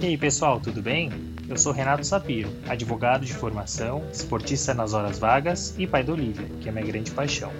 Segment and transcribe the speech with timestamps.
[0.00, 1.10] E aí, pessoal, tudo bem?
[1.48, 6.46] Eu sou Renato Sapiro, advogado de formação, esportista nas horas vagas e pai da Olivia,
[6.60, 7.50] que é minha grande paixão.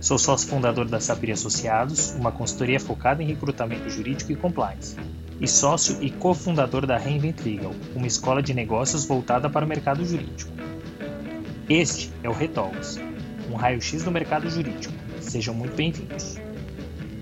[0.00, 4.96] Sou sócio fundador da Sapir Associados, uma consultoria focada em recrutamento jurídico e compliance,
[5.40, 10.04] e sócio e cofundador da Reinvent Legal, uma escola de negócios voltada para o mercado
[10.04, 10.52] jurídico.
[11.68, 13.00] Este é o Retalks,
[13.50, 14.94] um raio-x do mercado jurídico.
[15.20, 16.51] Sejam muito bem-vindos.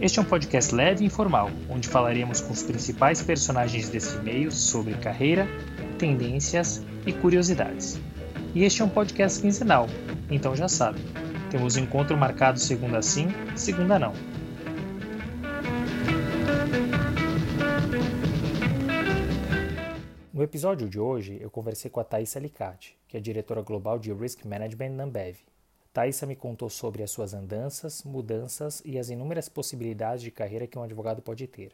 [0.00, 4.50] Este é um podcast leve e informal, onde falaremos com os principais personagens desse meio
[4.50, 5.46] sobre carreira,
[5.98, 8.00] tendências e curiosidades.
[8.55, 9.88] E este é um podcast quinzenal,
[10.30, 10.98] então já sabe,
[11.50, 14.14] temos encontro marcado segunda sim, segunda não.
[20.32, 24.10] No episódio de hoje, eu conversei com a Thaís Alicate, que é diretora global de
[24.14, 25.36] Risk Management na Ambev,
[25.92, 30.78] Thaisa me contou sobre as suas andanças, mudanças e as inúmeras possibilidades de carreira que
[30.78, 31.72] um advogado pode ter.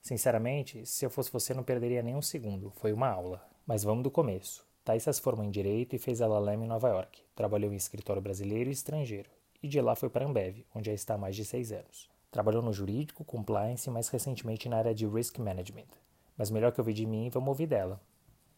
[0.00, 2.72] Sinceramente, se eu fosse você, não perderia nem um segundo.
[2.76, 3.46] Foi uma aula.
[3.66, 4.66] Mas vamos do começo.
[4.82, 7.22] Thaisa se formou em Direito e fez a LLM em Nova York.
[7.36, 9.30] Trabalhou em escritório brasileiro e estrangeiro.
[9.62, 12.10] E de lá foi para Ambev, onde já está há mais de seis anos.
[12.30, 15.88] Trabalhou no jurídico, compliance e mais recentemente na área de risk management.
[16.36, 18.00] Mas melhor que ouvir de mim, vamos ouvir dela.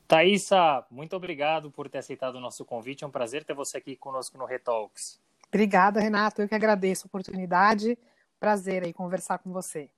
[0.07, 3.05] Thaisa, muito obrigado por ter aceitado o nosso convite.
[3.05, 5.21] É um prazer ter você aqui conosco no Retalks.
[5.49, 6.43] Obrigada, Renato.
[6.43, 7.99] Eu que agradeço a oportunidade.
[8.39, 9.91] Prazer aí conversar com você.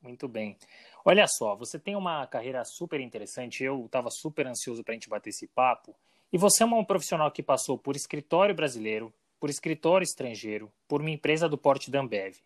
[0.00, 0.56] Muito bem.
[1.04, 3.62] Olha só, você tem uma carreira super interessante.
[3.62, 5.94] Eu estava super ansioso para a gente bater esse papo.
[6.32, 11.10] E você é um profissional que passou por escritório brasileiro, por escritório estrangeiro, por uma
[11.10, 12.36] empresa do porte da Ambev,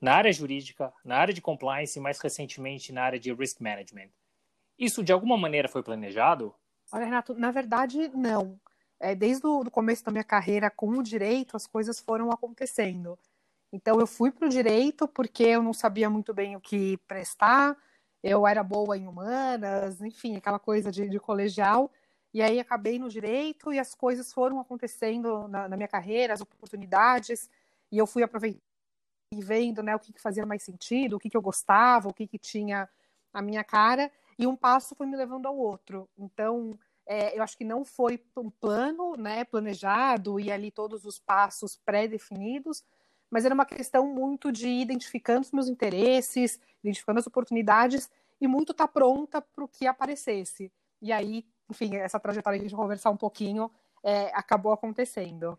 [0.00, 4.10] na área jurídica, na área de compliance e mais recentemente na área de risk management.
[4.82, 6.52] Isso de alguma maneira foi planejado?
[6.90, 8.58] Olha, Renato, na verdade, não.
[8.98, 13.16] É, desde o começo da minha carreira com o direito, as coisas foram acontecendo.
[13.72, 17.76] Então, eu fui para o direito porque eu não sabia muito bem o que prestar,
[18.24, 21.88] eu era boa em humanas, enfim, aquela coisa de, de colegial.
[22.34, 26.40] E aí acabei no direito e as coisas foram acontecendo na, na minha carreira, as
[26.40, 27.48] oportunidades,
[27.92, 28.60] e eu fui aproveitando
[29.32, 32.12] e vendo né, o que, que fazia mais sentido, o que, que eu gostava, o
[32.12, 32.88] que, que tinha
[33.32, 34.10] a minha cara
[34.42, 36.08] e um passo foi me levando ao outro.
[36.18, 41.18] Então, é, eu acho que não foi um plano né, planejado e ali todos os
[41.18, 42.82] passos pré-definidos,
[43.30, 48.10] mas era uma questão muito de identificando os meus interesses, identificando as oportunidades
[48.40, 50.72] e muito estar tá pronta para o que aparecesse.
[51.00, 53.70] E aí, enfim, essa trajetória vai conversar um pouquinho
[54.02, 55.56] é, acabou acontecendo.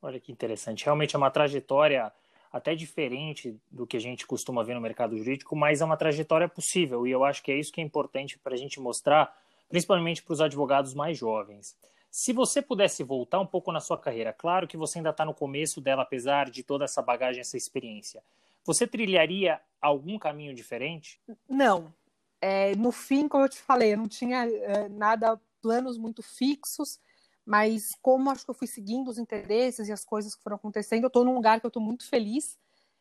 [0.00, 0.84] Olha que interessante.
[0.84, 2.12] Realmente é uma trajetória
[2.54, 6.48] até diferente do que a gente costuma ver no mercado jurídico, mas é uma trajetória
[6.48, 9.36] possível e eu acho que é isso que é importante para a gente mostrar,
[9.68, 11.76] principalmente para os advogados mais jovens.
[12.08, 15.34] Se você pudesse voltar um pouco na sua carreira, claro que você ainda está no
[15.34, 18.22] começo dela, apesar de toda essa bagagem, essa experiência,
[18.64, 21.20] você trilharia algum caminho diferente?
[21.48, 21.92] Não.
[22.40, 27.00] É, no fim, como eu te falei, eu não tinha é, nada, planos muito fixos
[27.44, 31.04] mas como acho que eu fui seguindo os interesses e as coisas que foram acontecendo,
[31.04, 32.58] eu estou num lugar que eu estou muito feliz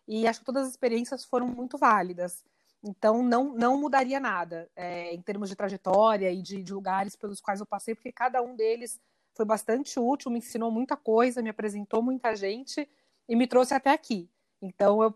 [0.08, 2.44] e acho que todas as experiências foram muito válidas.
[2.84, 7.40] Então, não, não mudaria nada é, em termos de trajetória e de, de, lugares pelos
[7.40, 9.00] quais eu passei, porque cada um deles
[9.34, 12.88] foi bastante útil, me ensinou muita coisa, me apresentou muita gente
[13.30, 14.30] e me trouxe até aqui.
[14.62, 15.16] Então, eu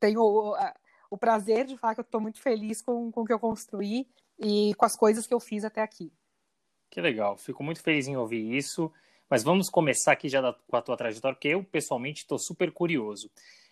[0.00, 0.56] tenho o,
[1.10, 4.08] o prazer de falar que eu estou muito feliz com, com o que eu construí
[4.38, 6.10] e com as coisas que eu fiz até aqui.
[6.92, 8.92] Que legal, fico muito feliz em ouvir isso.
[9.26, 13.30] Mas vamos começar aqui já com a tua trajetória, porque eu pessoalmente estou super curioso.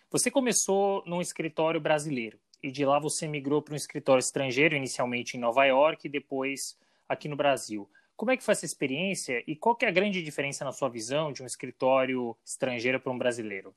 [0.09, 5.37] Você começou num escritório brasileiro e de lá você migrou para um escritório estrangeiro, inicialmente
[5.37, 6.75] em Nova York e depois
[7.07, 7.87] aqui no Brasil.
[8.15, 10.89] Como é que foi essa experiência e qual que é a grande diferença na sua
[10.89, 13.75] visão de um escritório estrangeiro para um brasileiro?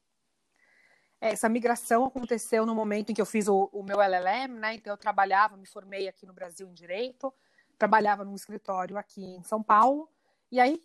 [1.21, 4.75] É, essa migração aconteceu no momento em que eu fiz o, o meu LLM, né?
[4.77, 7.31] Então eu trabalhava, me formei aqui no Brasil em direito
[7.79, 10.09] trabalhava num escritório aqui em São Paulo,
[10.51, 10.81] e aí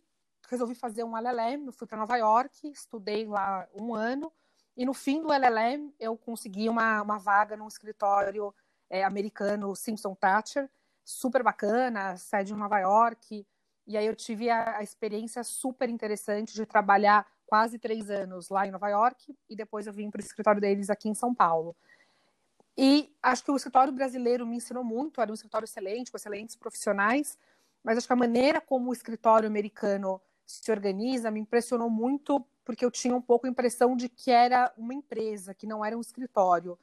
[0.49, 4.31] resolvi fazer um LLM, fui para Nova York, estudei lá um ano,
[4.75, 8.53] e no fim do LLM eu consegui uma, uma vaga num escritório
[8.89, 10.69] é, americano, Simpson Thatcher,
[11.03, 13.45] super bacana, sede em Nova York,
[13.85, 18.67] e aí eu tive a, a experiência super interessante de trabalhar quase três anos lá
[18.67, 21.75] em Nova York, e depois eu vim para o escritório deles aqui em São Paulo.
[22.81, 26.55] E acho que o escritório brasileiro me ensinou muito, era um escritório excelente, com excelentes
[26.55, 27.37] profissionais,
[27.83, 32.85] mas acho que a maneira como o escritório americano se organiza me impressionou muito, porque
[32.85, 35.99] eu tinha um pouco a impressão de que era uma empresa, que não era um
[35.99, 36.79] escritório.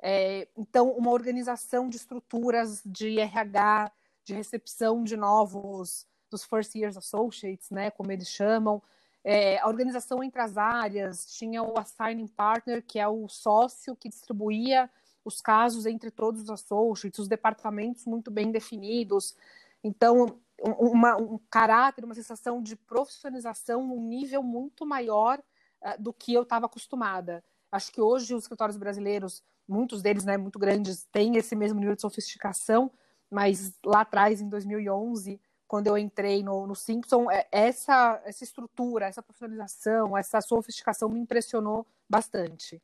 [0.00, 3.92] É, então, uma organização de estruturas de RH,
[4.24, 8.82] de recepção de novos, dos First Years Associates, né, como eles chamam,
[9.22, 14.08] é, a organização entre as áreas, tinha o Assigning Partner, que é o sócio que
[14.08, 14.90] distribuía
[15.24, 19.36] os casos entre todos os associates, os departamentos muito bem definidos.
[19.82, 26.32] Então, uma, um caráter, uma sensação de profissionalização um nível muito maior uh, do que
[26.32, 27.42] eu estava acostumada.
[27.70, 31.94] Acho que hoje os escritórios brasileiros, muitos deles né, muito grandes, têm esse mesmo nível
[31.94, 32.90] de sofisticação,
[33.30, 39.06] mas lá atrás, em 2011, quando eu entrei no, no Simpson, é, essa, essa estrutura,
[39.06, 42.80] essa profissionalização, essa sofisticação me impressionou bastante.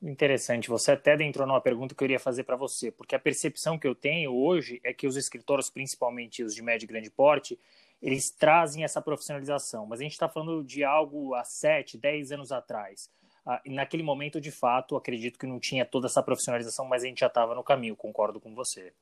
[0.00, 0.68] Interessante.
[0.68, 3.86] Você até entrou numa pergunta que eu iria fazer para você, porque a percepção que
[3.86, 7.58] eu tenho hoje é que os escritórios, principalmente os de médio e grande porte,
[8.00, 9.86] eles trazem essa profissionalização.
[9.86, 13.10] Mas a gente está falando de algo há 7, 10 anos atrás.
[13.44, 17.20] Ah, naquele momento, de fato, acredito que não tinha toda essa profissionalização, mas a gente
[17.20, 18.92] já estava no caminho, concordo com você.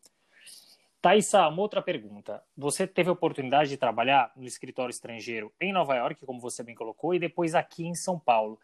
[1.02, 2.42] Thaisa, uma outra pergunta.
[2.56, 6.74] Você teve a oportunidade de trabalhar no escritório estrangeiro em Nova York, como você bem
[6.74, 8.58] colocou, e depois aqui em São Paulo.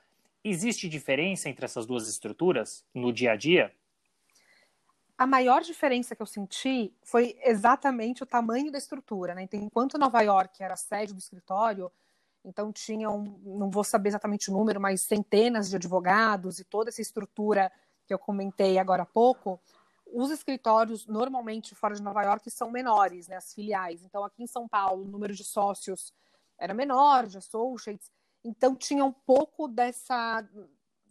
[0.44, 3.72] Existe diferença entre essas duas estruturas no dia a dia?
[5.16, 9.34] A maior diferença que eu senti foi exatamente o tamanho da estrutura.
[9.34, 9.42] Né?
[9.42, 11.92] Então, enquanto Nova York era a sede do escritório,
[12.44, 17.00] então tinham, não vou saber exatamente o número, mas centenas de advogados e toda essa
[17.00, 17.70] estrutura
[18.04, 19.60] que eu comentei agora há pouco,
[20.12, 24.02] os escritórios normalmente fora de Nova York são menores, né, as filiais.
[24.02, 26.12] Então aqui em São Paulo o número de sócios
[26.58, 28.10] era menor, de associates,
[28.44, 30.46] então tinha um pouco dessa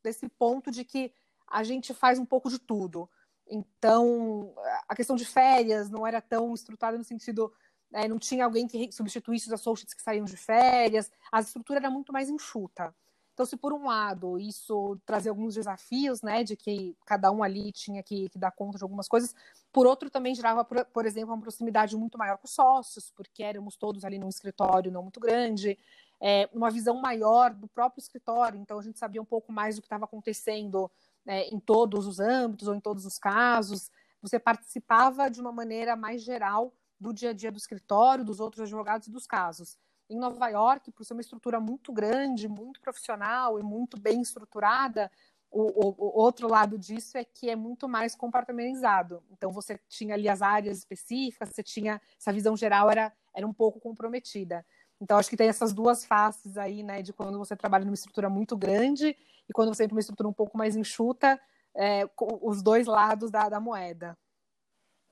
[0.04, 1.13] desse ponto de que
[1.48, 3.10] a gente faz um pouco de tudo.
[3.48, 4.54] Então
[4.88, 7.51] a questão de férias não era tão estruturada no sentido
[7.92, 11.89] né, não tinha alguém que substituísse os associates que saíam de férias, a estrutura era
[11.89, 12.95] muito mais enxuta.
[13.34, 17.72] Então, se por um lado isso trazia alguns desafios, né, de que cada um ali
[17.72, 19.34] tinha que, que dar conta de algumas coisas,
[19.72, 23.42] por outro também gerava, por, por, exemplo, uma proximidade muito maior com os sócios, porque
[23.42, 25.77] éramos todos ali num escritório não muito grande,
[26.21, 29.81] é, uma visão maior do próprio escritório, então a gente sabia um pouco mais do
[29.81, 30.89] que estava acontecendo
[31.25, 33.91] né, em todos os âmbitos ou em todos os casos,
[34.21, 38.62] você participava de uma maneira mais geral do dia a dia do escritório, dos outros
[38.62, 39.77] advogados e dos casos
[40.12, 45.09] em Nova York, por ser uma estrutura muito grande, muito profissional e muito bem estruturada,
[45.50, 49.24] o, o, o, outro lado disso é que é muito mais compartimentalizado.
[49.31, 53.53] Então você tinha ali as áreas específicas, você tinha essa visão geral era, era um
[53.53, 54.65] pouco comprometida.
[55.01, 58.30] Então acho que tem essas duas faces aí, né, de quando você trabalha numa estrutura
[58.30, 59.18] muito grande
[59.50, 61.42] e quando você entra numa estrutura um pouco mais enxuta,
[61.75, 62.07] é,
[62.42, 64.15] os dois lados da, da moeda.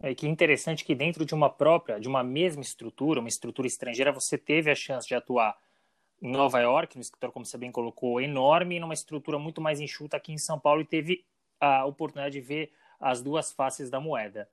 [0.01, 4.13] É que interessante que dentro de uma própria, de uma mesma estrutura, uma estrutura estrangeira,
[4.13, 5.57] você teve a chance de atuar
[6.21, 9.80] em Nova York, no escritório, como você bem colocou, enorme, e numa estrutura muito mais
[9.80, 11.25] enxuta aqui em São Paulo, e teve
[11.59, 14.47] a oportunidade de ver as duas faces da moeda.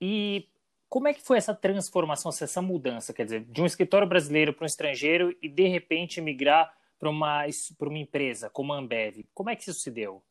[0.00, 0.46] E
[0.88, 4.64] como é que foi essa transformação, essa mudança, quer dizer, de um escritório brasileiro para
[4.64, 7.44] um estrangeiro e de repente migrar para uma,
[7.80, 9.24] uma empresa como a Ambev?
[9.34, 10.22] Como é que isso se deu?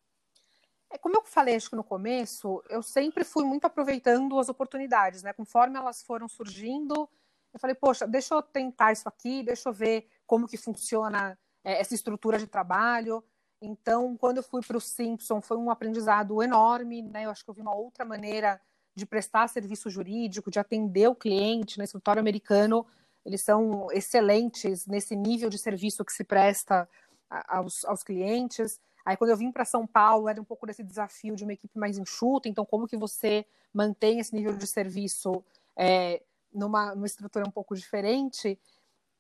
[0.90, 5.24] É, como eu falei, acho que no começo, eu sempre fui muito aproveitando as oportunidades,
[5.24, 5.34] né?
[5.34, 7.10] Conforme elas foram surgindo,
[7.54, 11.80] eu falei, poxa, deixa eu tentar isso aqui, deixa eu ver como que funciona é,
[11.82, 13.24] essa estrutura de trabalho.
[13.62, 17.26] Então, quando eu fui para o Simpson, foi um aprendizado enorme, né?
[17.26, 18.62] Eu acho que eu vi uma outra maneira
[18.96, 21.78] de prestar serviço jurídico, de atender o cliente.
[21.78, 22.86] No escritório americano,
[23.26, 26.88] eles são excelentes nesse nível de serviço que se presta
[27.30, 28.80] aos, aos clientes.
[29.06, 31.78] Aí quando eu vim para São Paulo, era um pouco desse desafio de uma equipe
[31.78, 35.44] mais enxuta, então como que você mantém esse nível de serviço
[35.76, 36.24] é,
[36.54, 38.58] numa, numa estrutura um pouco diferente?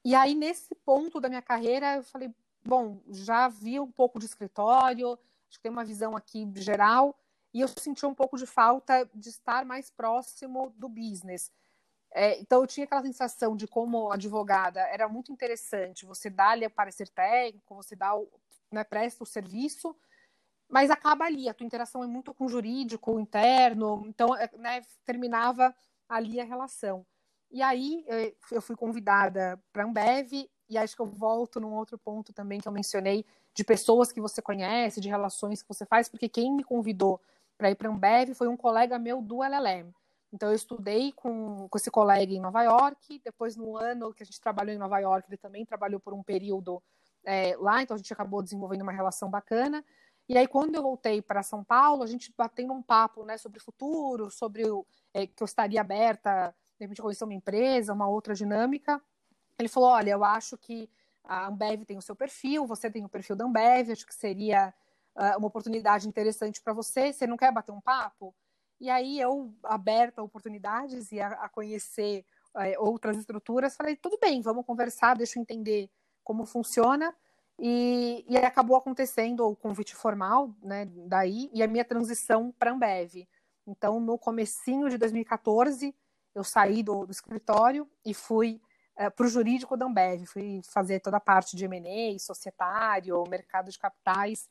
[0.03, 4.25] E aí nesse ponto da minha carreira, eu falei, bom, já vi um pouco de
[4.25, 7.15] escritório, acho que tem uma visão aqui geral,
[7.55, 11.49] e eu senti um pouco de falta de estar mais próximo do business.
[12.11, 16.65] É, então eu tinha aquela sensação de como advogada era muito interessante você dar ali
[16.65, 18.29] o parecer técnico, você dá o,
[18.69, 19.95] né, presta o serviço,
[20.67, 24.81] mas acaba ali, a tua interação é muito com o jurídico, interno, então é, né,
[25.05, 25.73] terminava
[26.09, 27.05] ali a relação.
[27.49, 28.05] E aí
[28.51, 32.67] eu fui convidada para Ambev, e acho que eu volto num outro ponto também que
[32.67, 36.63] eu mencionei, de pessoas que você conhece, de relações que você faz, porque quem me
[36.63, 37.21] convidou
[37.57, 39.93] para ir para a Ambev foi um colega meu do LLM.
[40.31, 44.25] Então eu estudei com, com esse colega em Nova York, depois no ano que a
[44.25, 46.83] gente trabalhou em Nova York, ele também trabalhou por um período
[47.23, 49.83] é, lá, então a gente acabou desenvolvendo uma relação bacana.
[50.27, 53.59] E aí, quando eu voltei para São Paulo, a gente batendo um papo né, sobre
[53.59, 58.07] o futuro, sobre o, é, que eu estaria aberta, de repente, conhecer uma empresa, uma
[58.07, 59.01] outra dinâmica.
[59.57, 60.89] Ele falou: Olha, eu acho que
[61.23, 64.73] a Ambev tem o seu perfil, você tem o perfil da Ambev, acho que seria
[65.15, 67.13] uh, uma oportunidade interessante para você.
[67.13, 68.35] Você não quer bater um papo?
[68.79, 74.17] E aí, eu, aberta a oportunidades e a, a conhecer uh, outras estruturas, falei: tudo
[74.21, 75.89] bem, vamos conversar, deixa eu entender
[76.23, 77.15] como funciona.
[77.57, 83.25] E, e acabou acontecendo o convite formal, né, daí, e a minha transição para Ambev.
[83.65, 85.95] Então, no comecinho de 2014,
[86.33, 88.61] eu saí do, do escritório e fui
[88.99, 90.25] uh, para o jurídico da Ambev.
[90.25, 94.49] Fui fazer toda a parte de M&A, societário, mercado de capitais,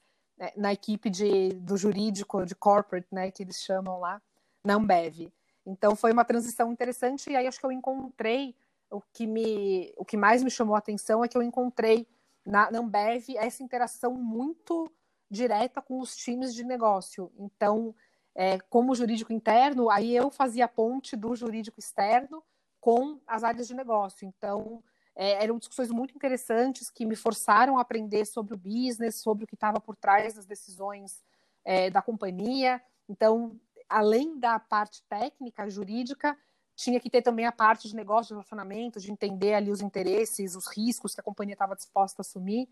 [0.56, 4.20] na equipe de, do jurídico, de corporate, né, que eles chamam lá,
[4.64, 5.32] na Ambev.
[5.66, 8.54] Então, foi uma transição interessante e aí acho que eu encontrei
[8.90, 12.06] o que, me, o que mais me chamou a atenção é que eu encontrei
[12.44, 14.90] na, na Ambev essa interação muito
[15.30, 17.32] direta com os times de negócio.
[17.38, 17.94] Então,
[18.34, 22.42] é, como jurídico interno, aí eu fazia a ponte do jurídico externo
[22.80, 24.26] com as áreas de negócio.
[24.26, 24.82] Então,
[25.16, 29.46] é, eram discussões muito interessantes que me forçaram a aprender sobre o business, sobre o
[29.46, 31.22] que estava por trás das decisões
[31.64, 32.82] é, da companhia.
[33.08, 36.36] Então, além da parte técnica, jurídica,
[36.74, 40.56] tinha que ter também a parte de negócio, de relacionamento, de entender ali os interesses,
[40.56, 42.68] os riscos que a companhia estava disposta a assumir.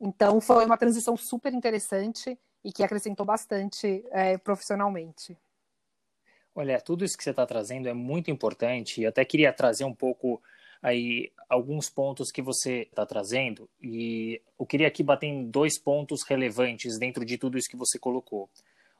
[0.00, 5.36] Então, foi uma transição super interessante e que acrescentou bastante é, profissionalmente.
[6.54, 9.94] Olha, tudo isso que você está trazendo é muito importante e até queria trazer um
[9.94, 10.42] pouco
[10.82, 16.22] aí alguns pontos que você está trazendo e eu queria aqui bater em dois pontos
[16.24, 18.50] relevantes dentro de tudo isso que você colocou.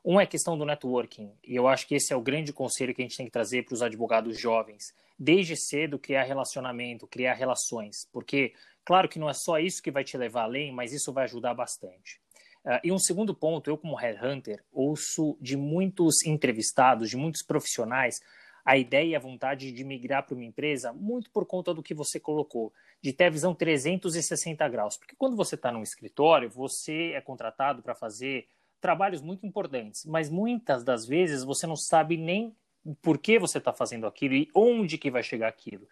[0.04, 2.92] Um é a questão do networking, e eu acho que esse é o grande conselho
[2.92, 4.92] que a gente tem que trazer para os advogados jovens.
[5.16, 8.52] Desde cedo, criar relacionamento, criar relações, porque,
[8.84, 11.54] claro que não é só isso que vai te levar além, mas isso vai ajudar
[11.54, 12.20] bastante.
[12.64, 18.20] Uh, e um segundo ponto, eu como headhunter, ouço de muitos entrevistados, de muitos profissionais,
[18.64, 21.94] a ideia e a vontade de migrar para uma empresa muito por conta do que
[21.94, 24.96] você colocou, de ter a visão 360 graus.
[24.96, 28.46] Porque quando você está num escritório, você é contratado para fazer
[28.80, 32.54] trabalhos muito importantes, mas muitas das vezes você não sabe nem
[33.00, 35.86] por que você está fazendo aquilo e onde que vai chegar aquilo.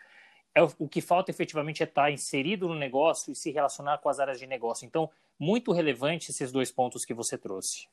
[0.52, 4.08] É, o que falta efetivamente é estar tá inserido no negócio e se relacionar com
[4.08, 4.84] as áreas de negócio.
[4.84, 5.08] Então,
[5.38, 7.86] muito relevante esses dois pontos que você trouxe.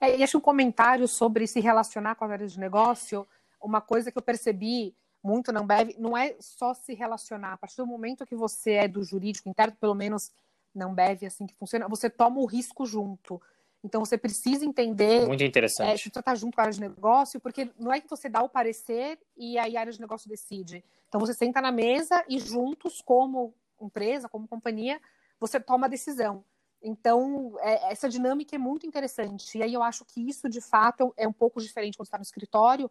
[0.00, 3.26] É, e acho um comentário sobre se relacionar com as áreas de negócio,
[3.60, 7.52] uma coisa que eu percebi muito na Ambev, não é só se relacionar.
[7.52, 10.30] A partir do momento que você é do jurídico interno, pelo menos
[10.74, 13.40] na Ambev, assim que funciona, você toma o risco junto.
[13.82, 15.26] Então você precisa entender.
[15.26, 15.90] Muito interessante.
[15.90, 18.42] É, você está junto com a área de negócio, porque não é que você dá
[18.42, 20.84] o parecer e aí a área de negócio decide.
[21.08, 25.00] Então você senta na mesa e juntos, como empresa, como companhia,
[25.38, 26.44] você toma a decisão.
[26.82, 29.58] Então, é, essa dinâmica é muito interessante.
[29.58, 32.22] E aí eu acho que isso, de fato, é um pouco diferente quando está no
[32.22, 32.90] escritório,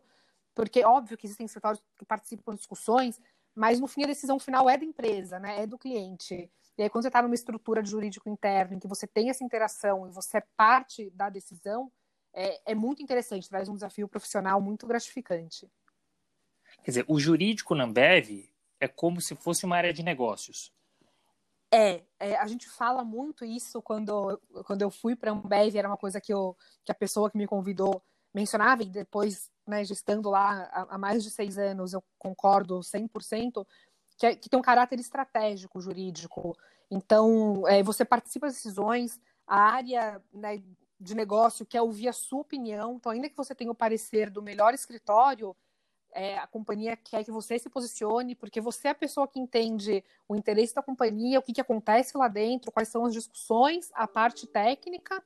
[0.54, 3.20] porque óbvio que existem escritórios que participam de discussões,
[3.56, 5.64] mas no fim a decisão final é da empresa, né?
[5.64, 6.50] É do cliente.
[6.78, 9.44] E aí, quando você está numa estrutura de jurídico interno, em que você tem essa
[9.44, 11.92] interação e você é parte da decisão,
[12.34, 15.70] é, é muito interessante, traz um desafio profissional muito gratificante.
[16.84, 20.72] Quer dizer, o jurídico na Ambev é como se fosse uma área de negócios.
[21.72, 25.88] É, é, a gente fala muito isso quando, quando eu fui para a Ambev, era
[25.88, 28.02] uma coisa que, eu, que a pessoa que me convidou
[28.34, 33.66] mencionava, e depois, né, estando lá há, há mais de seis anos, eu concordo 100%,
[34.18, 36.58] que, é, que tem um caráter estratégico jurídico.
[36.92, 40.62] Então, é, você participa das decisões, a área né,
[41.00, 42.96] de negócio quer ouvir a sua opinião.
[42.96, 45.56] Então, ainda que você tenha o parecer do melhor escritório,
[46.12, 50.04] é, a companhia quer que você se posicione, porque você é a pessoa que entende
[50.28, 54.08] o interesse da companhia, o que, que acontece lá dentro, quais são as discussões, a
[54.08, 55.24] parte técnica,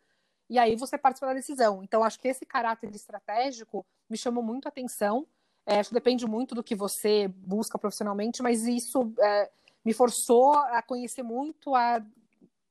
[0.50, 1.82] e aí você participa da decisão.
[1.84, 5.28] Então, acho que esse caráter estratégico me chamou muito a atenção.
[5.66, 9.50] É, acho que depende muito do que você busca profissionalmente, mas isso é,
[9.84, 12.06] me forçou a conhecer muito, a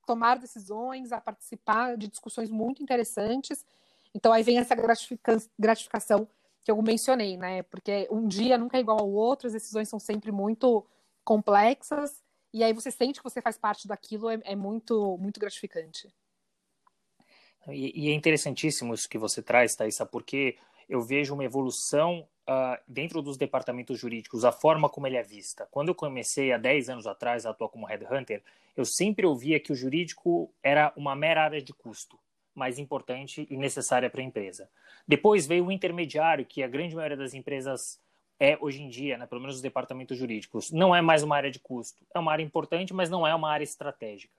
[0.06, 3.66] tomar decisões, a participar de discussões muito interessantes.
[4.14, 4.76] Então aí vem essa
[5.58, 6.28] gratificação
[6.64, 7.64] que eu mencionei, né?
[7.64, 10.86] Porque um dia nunca é igual ao outro, as decisões são sempre muito
[11.24, 12.22] complexas,
[12.52, 16.08] e aí você sente que você faz parte daquilo, é, é muito, muito gratificante.
[17.68, 20.56] E, e, é interessantíssimo isso que você traz, Thaisa, porque
[20.92, 25.66] eu vejo uma evolução uh, dentro dos departamentos jurídicos, a forma como ele é vista.
[25.70, 28.42] Quando eu comecei há 10 anos atrás a atuar como headhunter,
[28.76, 32.18] eu sempre ouvia que o jurídico era uma mera área de custo,
[32.54, 34.68] mais importante e necessária para a empresa.
[35.08, 37.98] Depois veio o intermediário, que a grande maioria das empresas
[38.38, 41.50] é hoje em dia, né, pelo menos os departamentos jurídicos, não é mais uma área
[41.50, 42.04] de custo.
[42.14, 44.34] É uma área importante, mas não é uma área estratégica.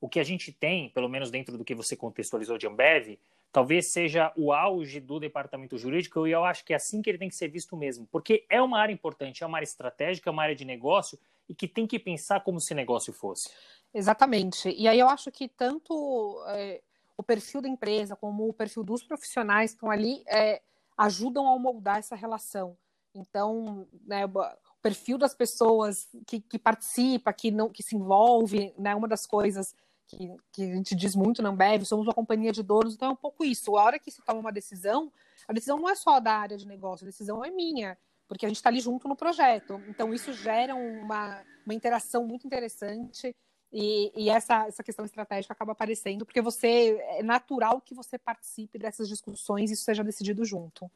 [0.00, 3.18] O que a gente tem, pelo menos dentro do que você contextualizou de Ambev,
[3.52, 7.18] talvez seja o auge do departamento jurídico, e eu acho que é assim que ele
[7.18, 10.32] tem que ser visto mesmo, porque é uma área importante, é uma área estratégica, é
[10.32, 13.50] uma área de negócio e que tem que pensar como se negócio fosse.
[13.92, 14.68] Exatamente.
[14.70, 16.82] E aí eu acho que tanto é,
[17.16, 20.60] o perfil da empresa como o perfil dos profissionais que estão ali é,
[20.96, 22.76] ajudam a moldar essa relação.
[23.14, 28.94] Então, né, o perfil das pessoas que, que participa, que não, que se envolve, né,
[28.94, 29.74] uma das coisas
[30.08, 33.12] que, que a gente diz muito na Ambev, somos uma companhia de donos, então é
[33.12, 33.76] um pouco isso.
[33.76, 35.12] A hora que se toma uma decisão,
[35.46, 37.96] a decisão não é só da área de negócio, a decisão é minha,
[38.26, 39.80] porque a gente está ali junto no projeto.
[39.86, 43.36] Então, isso gera uma, uma interação muito interessante
[43.70, 48.78] e, e, essa, essa questão estratégica acaba aparecendo, porque você é natural que você participe
[48.78, 50.90] dessas discussões e isso seja decidido junto.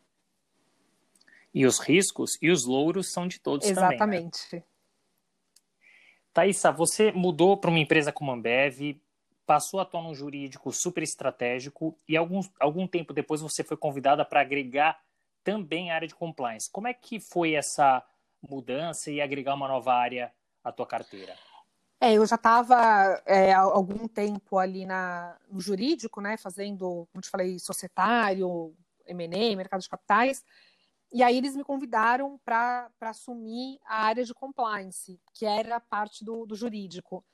[1.54, 3.98] E os riscos e os louros são de todos Exatamente.
[3.98, 4.60] também.
[4.60, 4.71] Né?
[6.32, 9.00] Thaisa, você mudou para uma empresa como a Ambev,
[9.44, 14.24] passou a atuar num jurídico super estratégico e algum, algum tempo depois você foi convidada
[14.24, 15.00] para agregar
[15.44, 16.70] também a área de compliance.
[16.70, 18.02] Como é que foi essa
[18.40, 20.32] mudança e agregar uma nova área
[20.64, 21.36] à tua carteira?
[22.00, 27.22] É, eu já estava é, há algum tempo ali na, no jurídico, né, fazendo, como
[27.22, 28.74] te falei, societário,
[29.06, 30.44] M&A, mercado de capitais,
[31.12, 36.46] e aí eles me convidaram para assumir a área de compliance, que era parte do,
[36.46, 37.24] do, jurídico.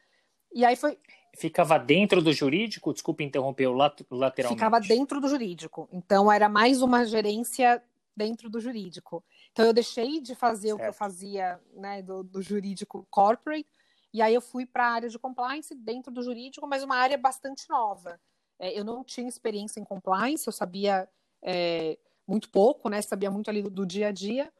[0.53, 0.99] E aí foi.
[1.37, 2.93] Ficava dentro do jurídico?
[2.93, 4.59] Desculpe interromper lateralmente.
[4.59, 5.89] Ficava dentro do jurídico.
[5.93, 7.83] Então era mais uma gerência
[8.17, 9.25] dentro do jurídico.
[9.53, 10.81] Então eu deixei de fazer certo.
[10.81, 13.69] o que eu fazia né, do, do jurídico corporate
[14.13, 17.19] e aí eu fui para a área de compliance dentro do jurídico, mas uma área
[17.19, 18.21] bastante nova.
[18.59, 21.09] É, eu não tinha experiência em compliance, eu sabia
[21.43, 23.01] é, muito pouco, né?
[23.01, 24.53] Sabia muito ali do, do dia a dia.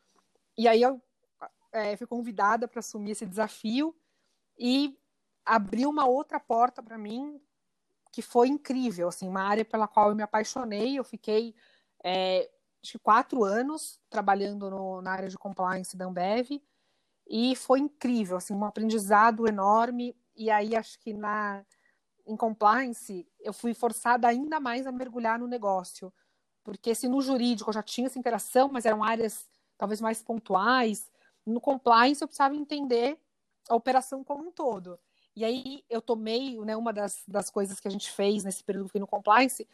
[0.57, 1.01] E aí eu
[1.71, 3.95] é, fui convidada para assumir esse desafio
[4.59, 4.99] e
[5.45, 7.39] abriu uma outra porta para mim
[8.11, 10.99] que foi incrível, assim, uma área pela qual eu me apaixonei.
[10.99, 11.55] Eu fiquei
[12.03, 12.51] é,
[12.83, 16.63] acho que quatro anos trabalhando no, na área de compliance da Ambev
[17.29, 20.17] e foi incrível, assim, um aprendizado enorme.
[20.35, 21.65] E aí acho que na
[22.27, 26.13] em compliance eu fui forçada ainda mais a mergulhar no negócio,
[26.65, 29.47] porque se no jurídico eu já tinha essa interação, mas eram áreas
[29.77, 31.11] talvez mais pontuais,
[31.47, 33.19] no compliance eu precisava entender
[33.69, 34.99] a operação como um todo.
[35.37, 38.91] E aí eu tomei, né, uma das, das coisas que a gente fez nesse período
[38.91, 39.69] que no compliance,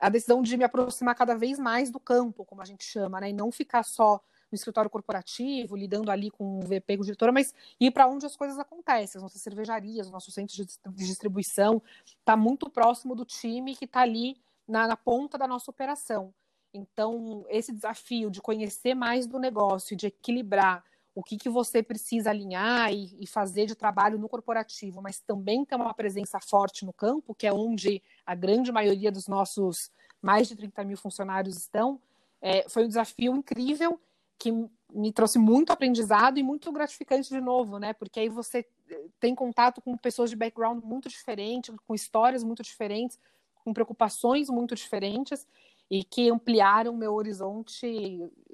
[0.00, 3.30] a decisão de me aproximar cada vez mais do campo, como a gente chama, né,
[3.30, 7.32] e não ficar só no escritório corporativo, lidando ali com o VP, com o diretora,
[7.32, 11.82] mas ir para onde as coisas acontecem, as nossas cervejarias, os nossos centros de distribuição,
[12.18, 16.32] está muito próximo do time que está ali na, na ponta da nossa operação.
[16.72, 22.30] Então, esse desafio de conhecer mais do negócio, de equilibrar o que, que você precisa
[22.30, 26.92] alinhar e, e, fazer de trabalho no corporativo, mas também ter uma presença forte no
[26.92, 32.00] campo, que é onde a grande maioria dos nossos mais de 30 mil funcionários estão,
[32.42, 34.00] é, foi um desafio incrível
[34.38, 34.50] que
[34.92, 37.92] me trouxe muito aprendizado e muito gratificante de novo, né?
[37.92, 42.62] Porque aí você eh, tem contato com pessoas de background muito diferente, com histórias muito
[42.62, 43.18] diferentes,
[43.64, 45.46] com preocupações muito diferentes
[45.90, 47.86] e que ampliaram meu horizonte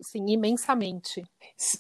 [0.00, 1.22] assim, imensamente.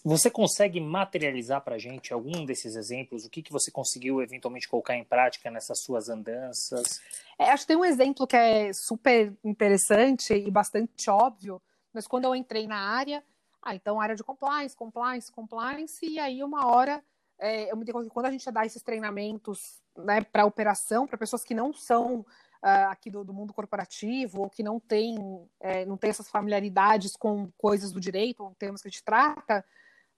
[0.04, 3.24] Você consegue materializar para a gente algum desses exemplos?
[3.24, 7.00] O que, que você conseguiu eventualmente colocar em prática nessas suas andanças?
[7.38, 11.60] É, acho que tem um exemplo que é super interessante e bastante óbvio,
[11.92, 13.22] mas quando eu entrei na área,
[13.62, 17.02] ah, então área de compliance, compliance, compliance, e aí uma hora
[17.38, 21.06] é, eu me dei conta que quando a gente dá esses treinamentos né, para operação,
[21.06, 22.24] para pessoas que não são
[22.62, 25.16] uh, aqui do, do, mundo corporativo, ou que não têm
[25.60, 29.64] é, não tem essas familiaridades com coisas do direito, ou temas que a gente trata,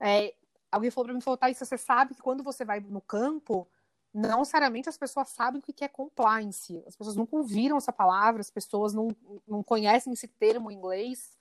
[0.00, 0.34] é,
[0.70, 3.68] alguém falou para mim, falou, Thaís, você sabe que quando você vai no campo,
[4.12, 6.82] não necessariamente as pessoas sabem o que é compliance.
[6.86, 9.08] As pessoas nunca ouviram essa palavra, as pessoas não,
[9.46, 11.36] não conhecem esse termo em inglês.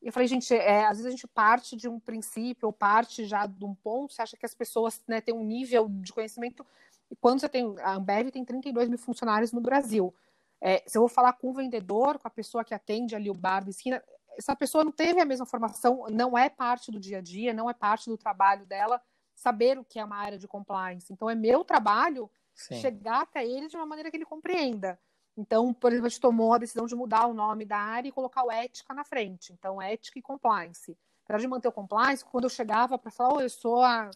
[0.00, 3.24] E eu falei, gente, é, às vezes a gente parte de um princípio ou parte
[3.24, 6.66] já de um ponto, você acha que as pessoas né, têm um nível de conhecimento.
[7.12, 7.74] E quando você tem.
[7.80, 10.14] A Ambev tem 32 mil funcionários no Brasil.
[10.58, 13.34] É, se eu vou falar com o vendedor, com a pessoa que atende ali o
[13.34, 14.02] bar da esquina,
[14.38, 17.68] essa pessoa não teve a mesma formação, não é parte do dia a dia, não
[17.68, 19.00] é parte do trabalho dela
[19.34, 21.12] saber o que é uma área de compliance.
[21.12, 22.80] Então, é meu trabalho Sim.
[22.80, 24.98] chegar até ele de uma maneira que ele compreenda.
[25.36, 28.12] Então, por exemplo, a gente tomou a decisão de mudar o nome da área e
[28.12, 29.52] colocar o ética na frente.
[29.52, 30.96] Então, ética e compliance.
[31.26, 34.10] Para de manter o compliance, quando eu chegava para falar, oh, eu sou a,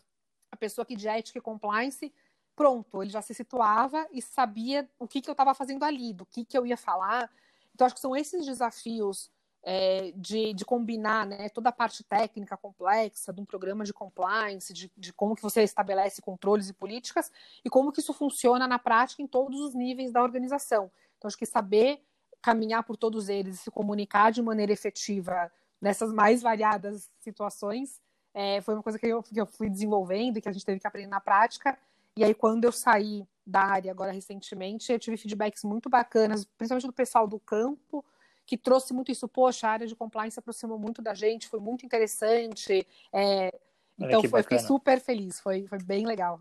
[0.50, 2.12] a pessoa aqui de ética e compliance,
[2.56, 6.24] pronto, ele já se situava e sabia o que, que eu estava fazendo ali, do
[6.24, 7.30] que, que eu ia falar.
[7.74, 9.30] Então, acho que são esses desafios
[9.62, 14.72] é, de, de, combinar né, toda a parte técnica complexa de um programa de compliance,
[14.72, 17.30] de, de, como que você estabelece controles e políticas,
[17.64, 20.90] e como que isso funciona na prática em todos os níveis da organização.
[21.18, 22.00] Então, acho que saber
[22.40, 28.00] caminhar por todos eles e se comunicar de maneira efetiva nessas mais variadas situações
[28.38, 30.78] é, foi uma coisa que eu, que eu fui desenvolvendo e que a gente teve
[30.78, 31.78] que aprender na prática.
[32.16, 36.86] E aí, quando eu saí da área agora recentemente, eu tive feedbacks muito bacanas, principalmente
[36.86, 38.04] do pessoal do campo,
[38.46, 39.28] que trouxe muito isso.
[39.28, 42.86] Poxa, a área de compliance aproximou muito da gente, foi muito interessante.
[43.12, 43.52] É,
[43.98, 46.40] então, foi, fiquei super feliz, foi, foi bem legal.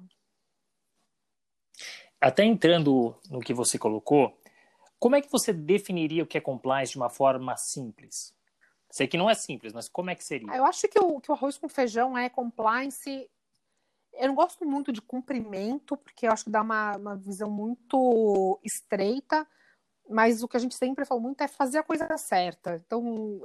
[2.19, 4.35] Até entrando no que você colocou,
[4.97, 8.33] como é que você definiria o que é compliance de uma forma simples?
[8.89, 10.55] Sei que não é simples, mas como é que seria?
[10.55, 13.29] Eu acho que o, que o arroz com feijão é compliance.
[14.17, 18.59] Eu não gosto muito de cumprimento, porque eu acho que dá uma, uma visão muito
[18.63, 19.47] estreita,
[20.09, 22.81] mas o que a gente sempre falou muito é fazer a coisa certa.
[22.85, 23.41] Então,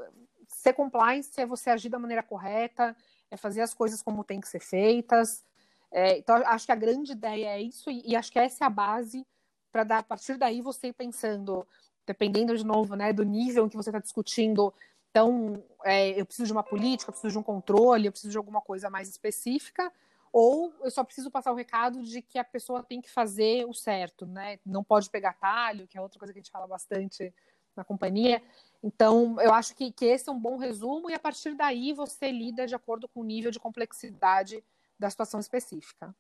[0.49, 2.97] ser compliance é você agir da maneira correta,
[3.31, 5.45] é fazer as coisas como tem que ser feitas.
[5.91, 8.67] É, então, acho que a grande ideia é isso, e, e acho que essa é
[8.67, 9.27] a base
[9.73, 11.67] para dar a partir daí você ir pensando,
[12.07, 14.73] dependendo de novo, né, do nível em que você está discutindo.
[15.11, 18.39] Então, é, eu preciso de uma política, eu preciso de um controle, eu preciso de
[18.39, 19.93] alguma coisa mais específica,
[20.33, 23.75] ou eu só preciso passar o recado de que a pessoa tem que fazer o
[23.75, 24.59] certo, né?
[24.65, 27.35] Não pode pegar talho, que é outra coisa que a gente fala bastante
[27.75, 28.43] na companhia.
[28.83, 32.31] Então, eu acho que, que esse é um bom resumo, e a partir daí você
[32.31, 34.63] lida de acordo com o nível de complexidade
[34.99, 36.15] da situação específica.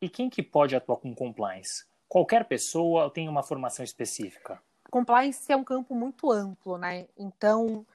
[0.00, 1.86] E quem que pode atuar com compliance?
[2.08, 4.60] Qualquer pessoa tem uma formação específica?
[4.90, 7.08] Compliance é um campo muito amplo, né?
[7.16, 7.86] Então,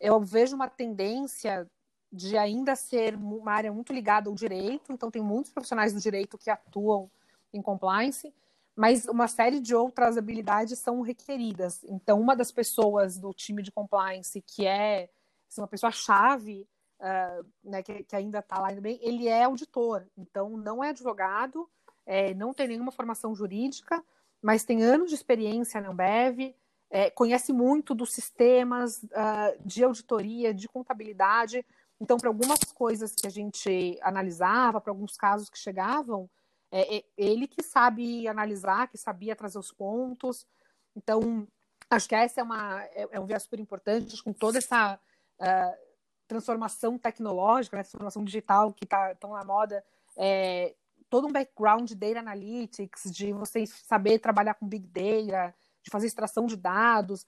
[0.00, 1.68] eu vejo uma tendência
[2.16, 6.38] de ainda ser uma área muito ligada ao direito, então tem muitos profissionais do direito
[6.38, 7.10] que atuam
[7.52, 8.32] em compliance,
[8.74, 11.84] mas uma série de outras habilidades são requeridas.
[11.84, 15.08] Então, uma das pessoas do time de compliance que é
[15.48, 16.66] assim, uma pessoa chave
[17.00, 21.68] uh, né, que, que, ainda está lá bem, ele é auditor, então não é advogado,
[22.04, 24.02] é, não tem nenhuma formação jurídica,
[24.42, 26.54] mas tem anos de experiência na Ambev,
[26.90, 31.64] é, conhece muito dos sistemas uh, de auditoria, de contabilidade.
[32.00, 36.28] Então, para algumas coisas que a gente analisava, para alguns casos que chegavam,
[36.70, 40.46] é, é, ele que sabe analisar, que sabia trazer os pontos.
[40.94, 41.46] Então,
[41.88, 44.98] acho que essa é, uma, é, é um viés super importante, com toda essa
[45.40, 45.86] uh,
[46.26, 49.84] transformação tecnológica, né, transformação digital que está tão na moda,
[50.16, 50.74] é,
[51.08, 56.08] todo um background de data analytics, de você saber trabalhar com big data, de fazer
[56.08, 57.26] extração de dados.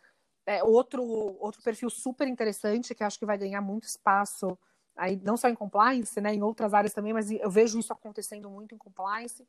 [0.49, 1.05] É, outro,
[1.41, 4.59] outro perfil super interessante que acho que vai ganhar muito espaço
[4.97, 8.49] aí não só em compliance, né, em outras áreas também, mas eu vejo isso acontecendo
[8.49, 9.47] muito em compliance.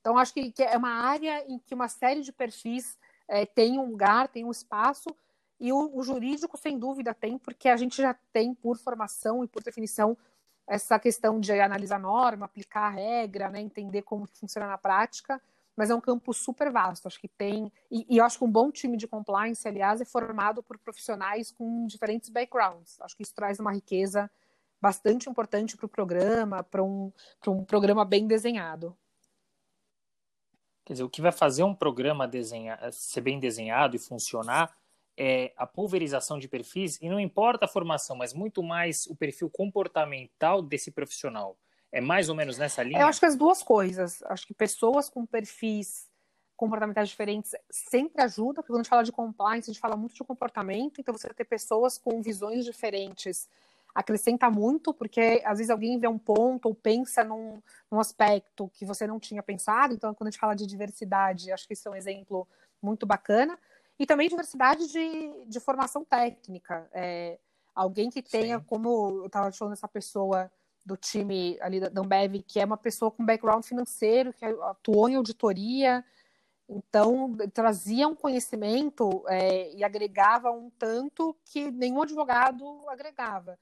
[0.00, 3.78] Então acho que, que é uma área em que uma série de perfis é, tem
[3.78, 5.14] um lugar, tem um espaço
[5.60, 9.48] e o, o, jurídico, sem dúvida, tem, porque a gente já tem, por formação e
[9.48, 10.16] por definição,
[10.66, 15.42] essa questão de analisar norma, aplicar a regra, né, entender como funciona na prática,
[15.78, 17.06] mas é um campo super vasto.
[17.06, 17.72] Acho que tem.
[17.88, 21.52] E, e eu acho que um bom time de compliance, aliás, é formado por profissionais
[21.52, 23.00] com diferentes backgrounds.
[23.00, 24.28] Acho que isso traz uma riqueza
[24.80, 27.12] bastante importante para o programa, para um,
[27.46, 28.98] um programa bem desenhado.
[30.84, 34.76] Quer dizer, o que vai fazer um programa desenhar, ser bem desenhado e funcionar
[35.16, 39.48] é a pulverização de perfis, e não importa a formação, mas muito mais o perfil
[39.48, 41.56] comportamental desse profissional.
[41.90, 43.00] É mais ou menos nessa linha?
[43.00, 44.22] Eu acho que as duas coisas.
[44.24, 46.08] Acho que pessoas com perfis
[46.56, 50.14] comportamentais diferentes sempre ajuda, porque quando a gente fala de compliance, a gente fala muito
[50.14, 53.48] de comportamento, então você ter pessoas com visões diferentes
[53.94, 58.84] acrescenta muito, porque às vezes alguém vê um ponto ou pensa num, num aspecto que
[58.84, 61.92] você não tinha pensado, então quando a gente fala de diversidade, acho que isso é
[61.92, 62.46] um exemplo
[62.82, 63.58] muito bacana.
[63.98, 66.88] E também diversidade de, de formação técnica.
[66.92, 67.38] É,
[67.74, 68.64] alguém que tenha, Sim.
[68.64, 70.50] como eu estava falando, essa pessoa
[70.88, 75.16] do time ali da Ambev, que é uma pessoa com background financeiro, que atuou em
[75.16, 76.02] auditoria,
[76.66, 83.58] então trazia um conhecimento é, e agregava um tanto que nenhum advogado agregava.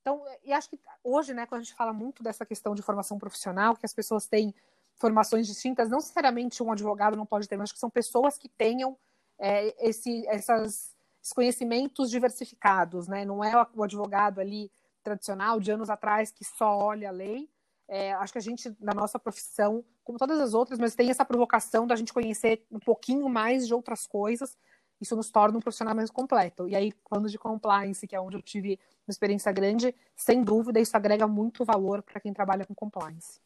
[0.00, 3.18] Então, e acho que hoje, né, quando a gente fala muito dessa questão de formação
[3.18, 4.54] profissional, que as pessoas têm
[4.94, 8.48] formações distintas, não necessariamente um advogado não pode ter, mas acho que são pessoas que
[8.48, 8.96] tenham
[9.38, 13.26] é, esse, essas, esses conhecimentos diversificados, né?
[13.26, 14.70] Não é o advogado ali
[15.02, 17.48] tradicional de anos atrás que só olha a lei.
[17.88, 21.24] É, acho que a gente, na nossa profissão, como todas as outras, mas tem essa
[21.24, 24.56] provocação da gente conhecer um pouquinho mais de outras coisas.
[25.00, 26.68] Isso nos torna um profissional mais completo.
[26.68, 30.78] E aí, falando de compliance, que é onde eu tive uma experiência grande, sem dúvida,
[30.78, 33.40] isso agrega muito valor para quem trabalha com compliance.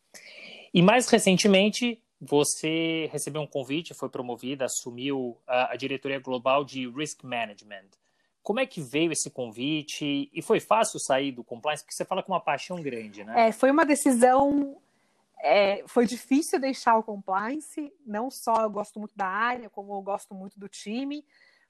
[0.73, 6.89] E mais recentemente, você recebeu um convite, foi promovida, assumiu a, a, diretoria global de
[6.89, 7.91] Risk Management.
[8.45, 10.31] Como é que veio esse convite?
[10.31, 11.83] E foi fácil sair do compliance?
[11.83, 13.49] Porque você fala com uma paixão grande, né?
[13.49, 14.77] É, foi uma decisão.
[15.41, 17.91] É, foi difícil deixar o compliance.
[18.07, 21.25] Não só eu gosto muito da área, como eu gosto muito do time,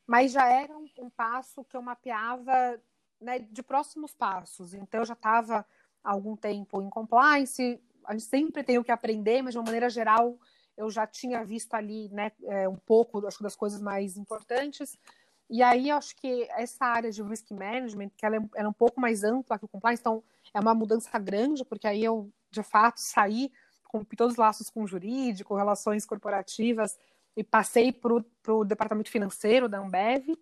[0.05, 2.81] mas já era um, um passo que eu mapeava
[3.21, 4.75] né, de próximos passos.
[4.75, 5.65] Então eu já estava
[6.03, 9.65] há algum tempo em compliance, a gente sempre tem o que aprender, mas de uma
[9.65, 10.37] maneira geral
[10.77, 14.99] eu já tinha visto ali, né, é, um pouco, acho das coisas mais importantes.
[15.48, 19.00] E aí acho que essa área de risk management, que ela é, é um pouco
[19.00, 22.98] mais ampla que o compliance, então é uma mudança grande, porque aí eu de fato
[22.98, 23.50] saí
[23.94, 26.98] rompi todos os laços com o jurídico, relações corporativas,
[27.37, 30.37] e passei para o departamento financeiro da Ambev.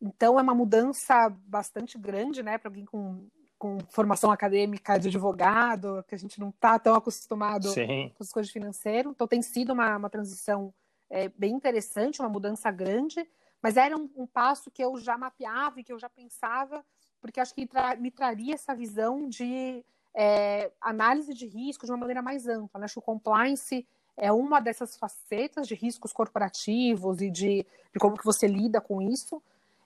[0.00, 3.26] Então, é uma mudança bastante grande, né, para alguém com,
[3.58, 8.12] com formação acadêmica de advogado, que a gente não está tão acostumado Sim.
[8.14, 9.12] com as coisas financeiras.
[9.12, 10.72] Então, tem sido uma, uma transição
[11.08, 13.26] é, bem interessante, uma mudança grande,
[13.62, 16.84] mas era um, um, passo que eu já mapeava e que eu já pensava,
[17.20, 21.98] porque acho que tra me traria essa visão de é, análise de risco de uma
[21.98, 22.80] maneira mais ampla.
[22.80, 22.84] Né?
[22.84, 28.16] Acho que o compliance é uma dessas facetas de riscos corporativos e de, de como
[28.16, 29.42] que você lida com isso.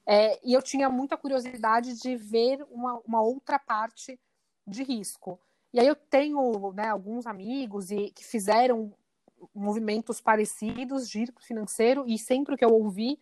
[0.06, 4.18] É, e eu tinha muita curiosidade de ver uma, uma, outra parte
[4.66, 5.38] de risco.
[5.72, 8.92] E aí eu tenho né, alguns amigos e, que fizeram
[9.54, 13.18] movimentos parecidos de risco financeiro e sempre o que eu ouvi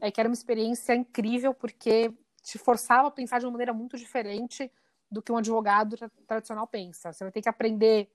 [0.00, 3.96] é que era uma experiência incrível porque te forçava a pensar de uma maneira muito
[3.96, 4.70] diferente
[5.10, 7.12] do que um advogado tradicional pensa.
[7.12, 8.10] Você vai ter que aprender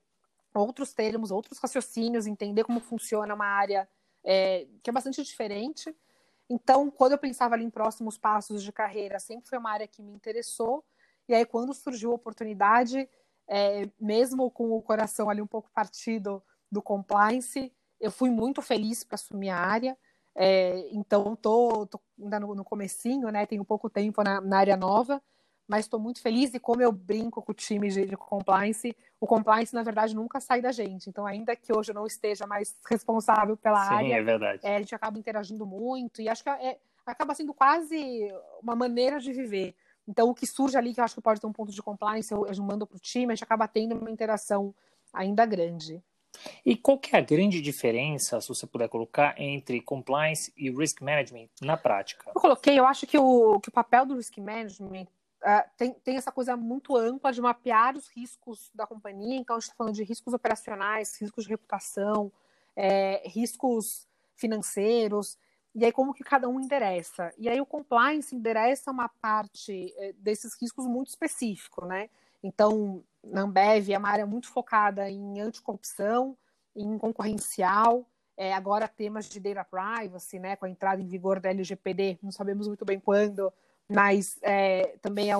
[0.54, 3.88] outros termos, outros raciocínios, entender como funciona uma área
[4.22, 5.94] é, que é bastante diferente.
[6.48, 10.02] Então, quando eu pensava ali em próximos passos de carreira, sempre foi uma área que
[10.02, 10.84] me interessou.
[11.28, 13.08] E aí, quando surgiu a oportunidade,
[13.48, 19.02] é, mesmo com o coração ali um pouco partido do compliance, eu fui muito feliz
[19.02, 19.96] para assumir a área.
[20.34, 23.46] É, então, tô, tô ainda no, no comecinho, né?
[23.46, 25.22] Tenho pouco tempo na, na área nova,
[25.66, 29.26] mas estou muito feliz e como eu brinco com o time de, de, compliance, o
[29.26, 31.08] compliance, na verdade, nunca sai da gente.
[31.08, 34.60] Então, ainda que hoje eu não esteja mais responsável pela Sim, área, é verdade.
[34.66, 38.28] É, a gente acaba interagindo muito e acho que é, acaba sendo quase
[38.60, 39.74] uma maneira de viver.
[40.06, 42.30] Então, o que surge ali, que eu acho que pode ter um ponto de compliance,
[42.32, 44.74] eu, eu mando para o time, a gente acaba tendo uma interação
[45.12, 46.02] ainda grande.
[46.64, 51.00] E qual que é a grande diferença, se você puder colocar, entre compliance e risk
[51.00, 52.30] management na prática?
[52.34, 55.06] Eu coloquei, eu acho que o, que o papel do risk management
[55.42, 59.36] uh, tem, tem essa coisa muito ampla de mapear os riscos da companhia.
[59.36, 62.32] Então, a gente está falando de riscos operacionais, riscos de reputação,
[62.76, 65.38] é, riscos financeiros,
[65.74, 67.32] e aí como que cada um endereça.
[67.36, 72.08] E aí o compliance endereça uma parte é, desses riscos muito específico, né?
[72.44, 76.36] Então, na Ambev é uma área muito focada em anticorrupção,
[76.76, 81.48] em concorrencial, é, agora temas de data privacy, né, com a entrada em vigor da
[81.48, 83.50] LGPD, não sabemos muito bem quando,
[83.88, 85.36] mas é, também é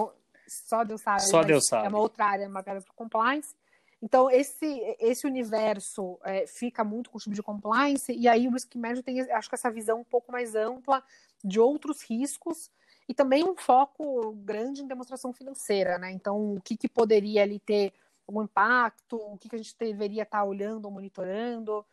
[0.47, 1.23] só Deus sabe.
[1.23, 1.87] Só Deus sabe.
[1.87, 3.55] É uma outra área, uma área para compliance.
[4.01, 4.67] Então, esse,
[4.99, 9.03] esse universo é, fica muito com o time de compliance, e aí o risk management
[9.03, 11.03] tem, acho que, essa visão um pouco mais ampla
[11.43, 12.71] de outros riscos,
[13.09, 16.11] e também um foco grande em demonstração financeira, né?
[16.11, 17.93] Então, o que, que poderia ali ter
[18.29, 21.85] um impacto, o que, que a gente deveria estar olhando ou monitorando.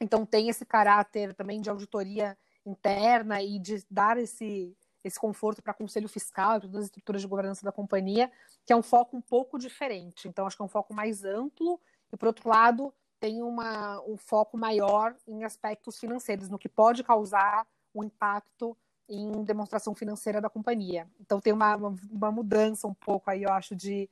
[0.00, 5.74] Então, tem esse caráter também de auditoria interna e de dar esse, esse conforto para
[5.74, 8.30] conselho fiscal e todas as estruturas de governança da companhia,
[8.64, 10.28] que é um foco um pouco diferente.
[10.28, 11.80] Então, acho que é um foco mais amplo
[12.12, 17.02] e, por outro lado, tem uma, um foco maior em aspectos financeiros, no que pode
[17.02, 18.76] causar um impacto
[19.10, 21.06] em demonstração financeira da companhia.
[21.20, 24.08] Então, tem uma, uma, mudança um pouco aí, eu acho, de,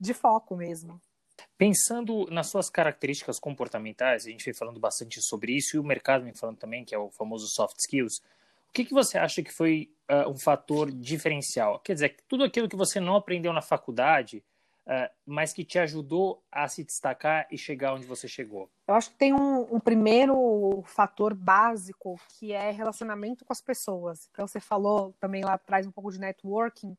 [0.00, 1.00] de foco mesmo.
[1.56, 6.24] Pensando nas suas características comportamentais, a gente vem falando bastante sobre isso e o mercado
[6.24, 8.18] vem falando também, que é o famoso soft skills.
[8.68, 11.78] O que, que você acha que foi uh, um fator diferencial?
[11.80, 14.42] Quer dizer, tudo aquilo que você não aprendeu na faculdade,
[14.88, 18.70] uh, mas que te ajudou a se destacar e chegar onde você chegou?
[18.86, 24.28] Eu acho que tem um, um, primeiro fator básico que é relacionamento com as pessoas.
[24.32, 26.96] Então, você falou também lá atrás um pouco de networking,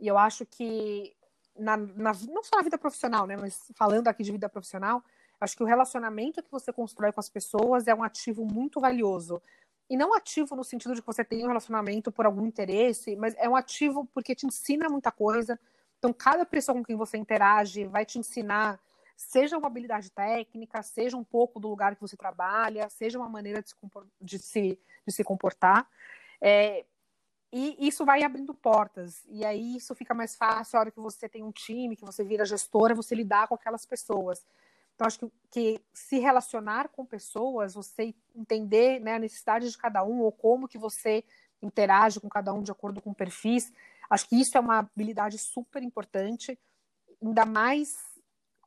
[0.00, 1.14] e eu acho que,
[1.56, 5.04] na, na, não só na vida profissional, né, mas falando aqui de vida profissional,
[5.38, 9.42] acho que o relacionamento que você constrói com as pessoas é um ativo muito valioso.
[9.90, 13.34] E não ativo no sentido de que você tem um relacionamento por algum interesse, mas
[13.36, 15.58] é um ativo porque te ensina muita coisa.
[16.00, 18.80] Então, cada pessoa com quem você interage vai te ensinar,
[19.14, 23.62] seja uma habilidade técnica, seja um pouco do lugar que você trabalha, seja uma maneira
[23.62, 23.76] de se,
[24.18, 25.86] de se, de se comportar.
[26.40, 26.86] É,
[27.52, 29.22] e isso vai abrindo portas.
[29.28, 32.24] E aí isso fica mais fácil a hora que você tem um time, que você
[32.24, 34.42] vira gestora, você lidar com aquelas pessoas.
[34.94, 40.02] Então, acho que, que, se relacionar com pessoas, você entender né, a necessidade de cada
[40.02, 41.22] um, ou como que você
[41.60, 43.70] interage com cada um de acordo com perfis,
[44.10, 46.58] acho que isso é uma habilidade super importante,
[47.22, 47.96] ainda mais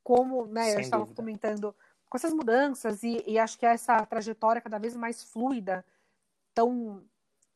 [0.04, 1.76] como, né, eu estava comentando,
[2.10, 5.86] com essas mudanças, e, e acho que essa trajetória cada vez mais fluida,
[6.54, 7.04] tão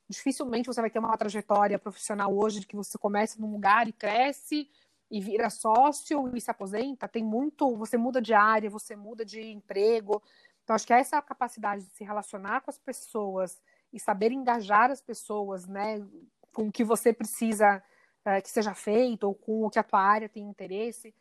[0.10, 3.94] dificilmente você vai ter uma trajetória profissional hoje de que você começa num lugar e
[3.94, 4.70] cresce,
[5.10, 9.42] e vira sócio e se aposenta, tem muito, você muda de área, você muda de
[9.42, 10.22] emprego.
[10.64, 13.62] Então, acho que essa capacidade de se relacionar com as pessoas
[13.94, 16.06] e saber engajar as pessoas, né,
[16.54, 17.82] com o que você precisa
[18.26, 21.14] é, que seja feito ou com o que a tua área tem interesse,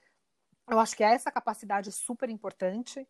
[0.68, 3.06] eu acho que essa capacidade é super importante.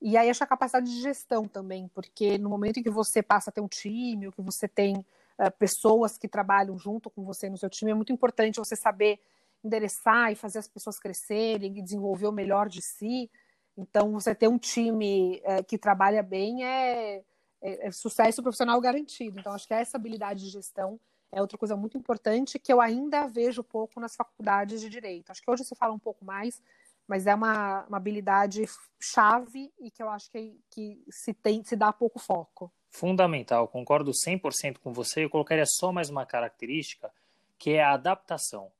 [0.00, 3.50] E aí acho a capacidade de gestão também, porque no momento em que você passa
[3.50, 7.48] a ter um time, ou que você tem uh, pessoas que trabalham junto com você
[7.48, 9.20] no seu time, é muito importante você saber
[9.64, 13.30] endereçar e fazer as pessoas crescerem e desenvolver o melhor de si.
[13.76, 17.22] Então, você ter um time que trabalha bem é,
[17.62, 19.38] é, é sucesso profissional garantido.
[19.38, 21.00] Então, acho que essa habilidade de gestão
[21.32, 25.30] é outra coisa muito importante que eu ainda vejo pouco nas faculdades de direito.
[25.30, 26.62] Acho que hoje se fala um pouco mais,
[27.06, 28.64] mas é uma, uma habilidade
[28.98, 32.72] chave e que eu acho que, que se, tem, se dá pouco foco.
[32.88, 35.24] Fundamental, concordo 100% com você.
[35.24, 37.12] Eu colocaria só mais uma característica,
[37.58, 38.70] que é a adaptação.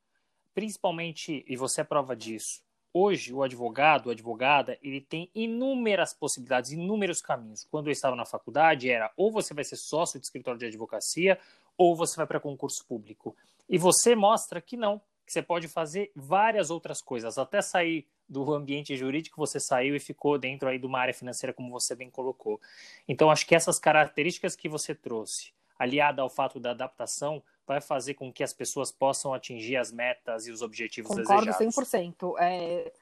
[0.54, 2.64] Principalmente, e você é prova disso,
[2.98, 7.66] hoje o advogado, a advogada, ele tem inúmeras possibilidades, inúmeros caminhos.
[7.70, 11.38] Quando eu estava na faculdade, era ou você vai ser sócio de escritório de advocacia,
[11.76, 13.36] ou você vai para concurso público.
[13.68, 18.52] E você mostra que não, que você pode fazer várias outras coisas, até sair do
[18.52, 22.10] ambiente jurídico, você saiu e ficou dentro aí de uma área financeira, como você bem
[22.10, 22.60] colocou.
[23.06, 28.14] Então, acho que essas características que você trouxe, aliada ao fato da adaptação, vai fazer
[28.14, 31.74] com que as pessoas possam atingir as metas e os objetivos Concordo desejados.
[31.74, 32.34] Concordo 100%.
[32.40, 32.92] É,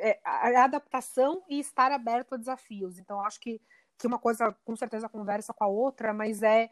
[0.00, 2.98] é, a adaptação e estar aberto a desafios.
[2.98, 3.60] Então, acho que,
[3.96, 6.70] que uma coisa, com certeza, conversa com a outra, mas é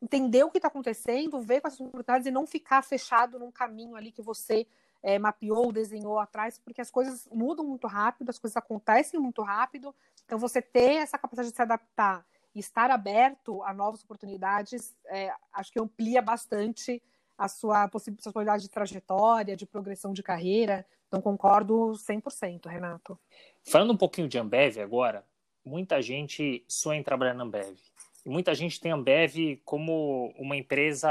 [0.00, 3.96] entender o que está acontecendo, ver quais as oportunidades e não ficar fechado num caminho
[3.96, 4.66] ali que você
[5.02, 9.94] é, mapeou, desenhou atrás, porque as coisas mudam muito rápido, as coisas acontecem muito rápido.
[10.24, 15.32] Então, você ter essa capacidade de se adaptar e estar aberto a novas oportunidades, é,
[15.52, 17.02] acho que amplia bastante
[17.36, 20.86] a sua possibilidade de trajetória, de progressão de carreira.
[21.08, 23.18] Então, concordo 100%, Renato.
[23.64, 25.24] Falando um pouquinho de Ambev agora,
[25.64, 27.78] muita gente sonha em trabalhar na Ambev.
[28.24, 31.10] Muita gente tem a Ambev como uma empresa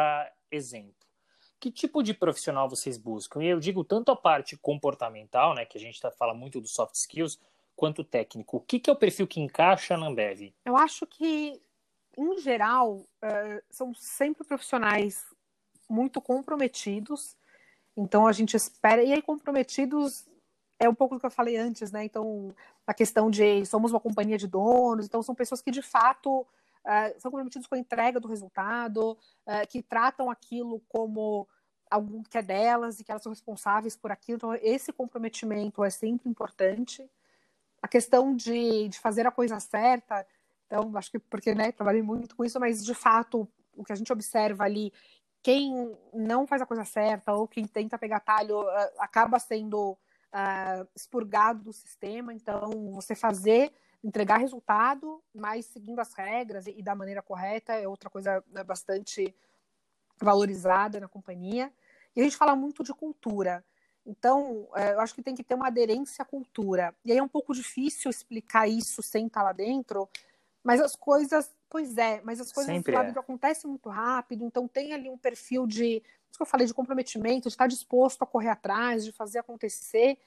[0.51, 0.93] exemplo.
[1.59, 3.43] Que tipo de profissional vocês buscam?
[3.43, 6.71] E eu digo tanto a parte comportamental, né, que a gente tá, fala muito dos
[6.71, 7.39] soft skills,
[7.75, 8.57] quanto técnico.
[8.57, 10.53] O que, que é o perfil que encaixa na Ambev?
[10.65, 11.61] Eu acho que,
[12.17, 15.25] em geral, uh, são sempre profissionais
[15.89, 17.35] muito comprometidos.
[17.97, 19.03] Então a gente espera.
[19.03, 20.27] E aí, comprometidos
[20.79, 22.05] é um pouco do que eu falei antes, né?
[22.05, 22.55] Então,
[22.87, 26.47] a questão de somos uma companhia de donos, então são pessoas que de fato
[26.85, 31.47] uh, são comprometidos com a entrega do resultado, uh, que tratam aquilo como
[31.89, 34.37] algo que é delas e que elas são responsáveis por aquilo.
[34.37, 37.09] Então, esse comprometimento é sempre importante.
[37.81, 40.25] A questão de, de fazer a coisa certa,
[40.67, 43.95] então, acho que porque, né, trabalhei muito com isso, mas de fato, o que a
[43.95, 44.93] gente observa ali,
[45.41, 50.87] quem não faz a coisa certa ou quem tenta pegar talho uh, acaba sendo uh,
[50.95, 52.33] expurgado do sistema.
[52.33, 57.87] Então, você fazer entregar resultado, mas seguindo as regras e, e da maneira correta é
[57.87, 59.33] outra coisa né, bastante
[60.21, 61.71] valorizada na companhia.
[62.15, 63.63] E a gente fala muito de cultura.
[64.05, 66.95] Então, é, eu acho que tem que ter uma aderência à cultura.
[67.05, 70.09] E aí é um pouco difícil explicar isso sem estar lá dentro,
[70.63, 73.21] mas as coisas, pois é, mas as coisas lá dentro é.
[73.21, 77.47] acontecem muito rápido, então tem ali um perfil de, isso que eu falei, de comprometimento,
[77.47, 80.17] de estar disposto a correr atrás, de fazer acontecer.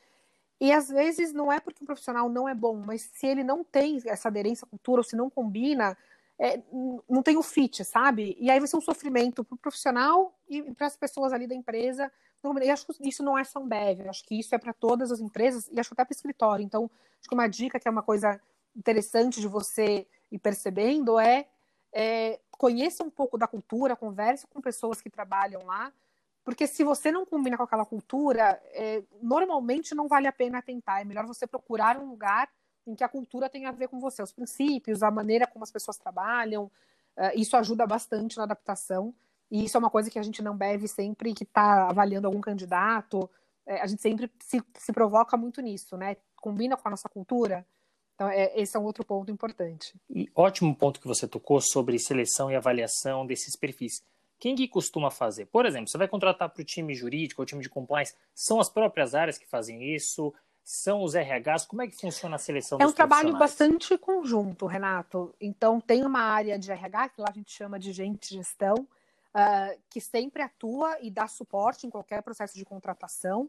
[0.60, 3.64] E às vezes não é porque o profissional não é bom, mas se ele não
[3.64, 5.96] tem essa aderência à cultura, ou se não combina,
[6.38, 6.60] é,
[7.08, 8.36] não tem o fit, sabe?
[8.38, 11.54] E aí vai ser um sofrimento para o profissional e para as pessoas ali da
[11.54, 12.10] empresa.
[12.60, 15.20] E acho que isso não é só Ambev, acho que isso é para todas as
[15.20, 16.64] empresas e acho que até para escritório.
[16.64, 18.40] Então, acho que uma dica que é uma coisa
[18.74, 21.46] interessante de você ir percebendo é,
[21.92, 25.92] é conheça um pouco da cultura, converse com pessoas que trabalham lá,
[26.44, 31.00] porque se você não combina com aquela cultura, é, normalmente não vale a pena tentar.
[31.00, 32.48] É melhor você procurar um lugar
[32.86, 35.70] em que a cultura tem a ver com você, os princípios, a maneira como as
[35.70, 36.64] pessoas trabalham.
[37.16, 39.14] Uh, isso ajuda bastante na adaptação.
[39.50, 42.40] E isso é uma coisa que a gente não deve sempre que está avaliando algum
[42.40, 43.30] candidato.
[43.66, 46.16] É, a gente sempre se, se provoca muito nisso, né?
[46.36, 47.64] Combina com a nossa cultura.
[48.14, 49.94] Então, é, esse é um outro ponto importante.
[50.10, 54.02] E ótimo ponto que você tocou sobre seleção e avaliação desses perfis.
[54.42, 55.46] Quem que costuma fazer?
[55.46, 58.68] Por exemplo, você vai contratar para o time jurídico ou time de compliance, são as
[58.68, 60.34] próprias áreas que fazem isso?
[60.64, 61.64] São os RHs?
[61.64, 65.32] Como é que funciona a seleção É um trabalho bastante conjunto, Renato.
[65.40, 68.74] Então, tem uma área de RH, que lá a gente chama de gente de gestão,
[68.74, 73.48] uh, que sempre atua e dá suporte em qualquer processo de contratação.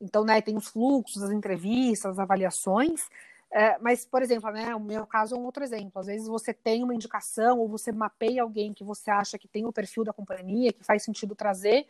[0.00, 3.08] Então, né, tem os fluxos, as entrevistas, as avaliações.
[3.54, 6.00] É, mas, por exemplo, né, o meu caso é um outro exemplo.
[6.00, 9.66] Às vezes você tem uma indicação ou você mapeia alguém que você acha que tem
[9.66, 11.86] o perfil da companhia, que faz sentido trazer.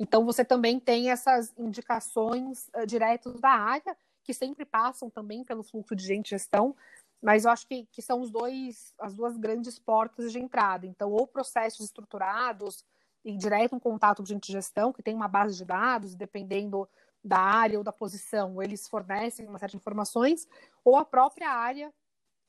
[0.00, 3.94] Então, você também tem essas indicações uh, diretas da área,
[4.24, 6.74] que sempre passam também pelo fluxo de gente gestão,
[7.20, 10.86] mas eu acho que, que são os dois, as duas grandes portas de entrada.
[10.86, 12.86] Então, ou processos estruturados
[13.22, 16.88] e direto um contato com gente de gestão, que tem uma base de dados, dependendo
[17.24, 20.48] da área ou da posição, eles fornecem uma série de informações,
[20.84, 21.92] ou a própria área,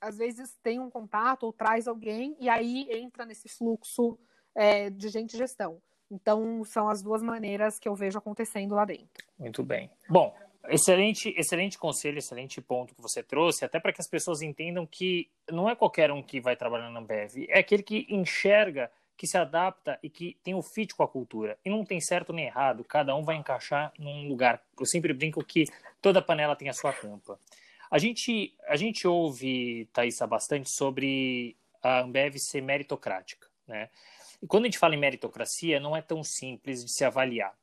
[0.02, 4.18] às vezes, tem um contato ou traz alguém, e aí entra nesse fluxo
[4.56, 5.82] é, de gente gestão.
[6.12, 9.26] Então, são as duas maneiras que eu vejo acontecendo lá dentro.
[9.38, 9.90] Muito bem.
[10.10, 10.36] Bom,
[10.68, 15.30] excelente, excelente conselho, excelente ponto que você trouxe, até para que as pessoas entendam que
[15.50, 19.38] não é qualquer um que vai trabalhar na Ambev, é aquele que enxerga, que se
[19.38, 21.58] adapta e que tem o fit com a cultura.
[21.64, 24.62] E não tem certo nem errado, cada um vai encaixar num lugar.
[24.80, 25.66] Eu sempre brinco que
[26.02, 27.40] toda panela tem a sua tampa.
[27.90, 33.90] A gente, a gente ouve, Thaisa, bastante sobre a Ambev ser meritocrática, né?
[34.42, 37.56] E quando a gente fala em meritocracia, não é tão simples de se avaliar.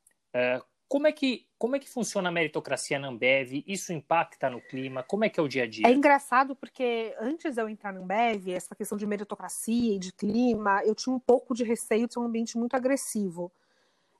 [0.91, 3.63] Como é, que, como é que funciona a meritocracia na Ambev?
[3.65, 5.01] Isso impacta no clima?
[5.01, 5.87] Como é que é o dia a dia?
[5.87, 10.11] É engraçado porque antes de eu entrar na Ambev, essa questão de meritocracia e de
[10.11, 13.49] clima, eu tinha um pouco de receio de ser um ambiente muito agressivo.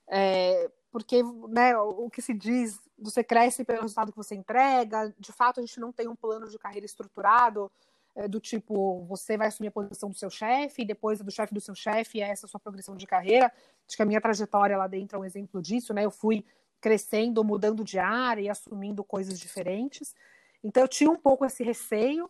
[0.08, 5.30] É, porque né, o que se diz, você cresce pelo resultado que você entrega, de
[5.30, 7.70] fato a gente não tem um plano de carreira estruturado,
[8.16, 11.52] é, do tipo, você vai assumir a posição do seu chefe, e depois do chefe
[11.52, 13.52] do seu chefe, é essa a sua progressão de carreira.
[13.86, 16.04] Acho que a minha trajetória lá dentro é um exemplo disso, né?
[16.04, 16.44] Eu fui
[16.82, 20.14] crescendo, mudando de área e assumindo coisas diferentes.
[20.62, 22.28] Então eu tinha um pouco esse receio,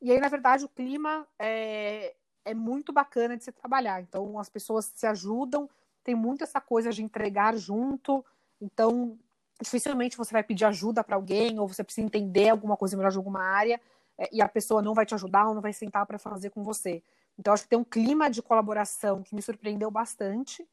[0.00, 4.02] e aí, na verdade, o clima é, é muito bacana de se trabalhar.
[4.02, 5.68] Então as pessoas se ajudam,
[6.04, 8.22] tem muito essa coisa de entregar junto.
[8.60, 9.18] Então,
[9.60, 13.16] dificilmente você vai pedir ajuda para alguém, ou você precisa entender alguma coisa melhor de
[13.16, 13.80] alguma área
[14.18, 16.62] é, e a pessoa não vai te ajudar ou não vai sentar para fazer com
[16.62, 17.02] você.
[17.38, 20.68] Então, acho que tem um clima de colaboração que me surpreendeu bastante.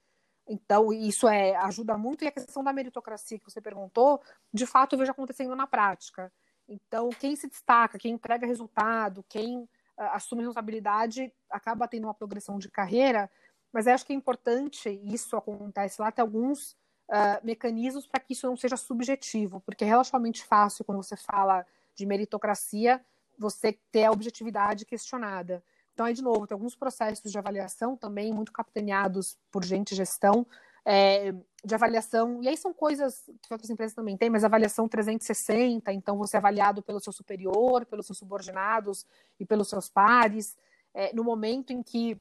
[0.48, 2.24] Então, isso é ajuda muito.
[2.24, 4.22] E a questão da meritocracia que você perguntou,
[4.54, 6.32] de fato, eu vejo acontecendo na prática.
[6.68, 9.68] Então, quem se destaca, quem entrega resultado, quem uh,
[10.14, 13.30] assume responsabilidade, acaba tendo uma progressão de carreira.
[13.72, 16.74] Mas acho que é importante isso acontece lá, tem alguns
[17.10, 21.66] uh, mecanismos para que isso não seja subjetivo, porque é relativamente fácil quando você fala
[21.96, 23.04] de meritocracia
[23.38, 25.64] você ter a objetividade questionada.
[25.94, 30.46] Então, aí, de novo, tem alguns processos de avaliação também muito capitaneados por gente gestão,
[30.84, 31.34] é,
[31.64, 36.18] de avaliação, e aí são coisas que outras empresas também têm, mas avaliação 360, então
[36.18, 39.06] você é avaliado pelo seu superior, pelos seus subordinados
[39.40, 40.58] e pelos seus pares.
[40.94, 42.20] É, no momento em que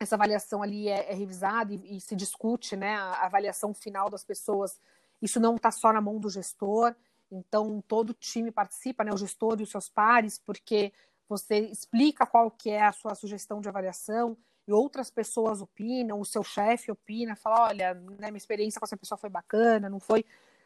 [0.00, 4.24] essa avaliação ali é, é revisada e, e, se discute né, a avaliação final das
[4.24, 4.80] pessoas,
[5.22, 6.96] isso não está só na mão do gestor,
[7.30, 10.92] então, todo time participa, né, o gestor e os seus pares, porque
[11.30, 16.24] você explica qual que é a sua sugestão de avaliação e outras pessoas opinam, o
[16.24, 20.24] seu chefe opina, fala, olha, né, minha experiência com essa pessoa foi bacana, não foi?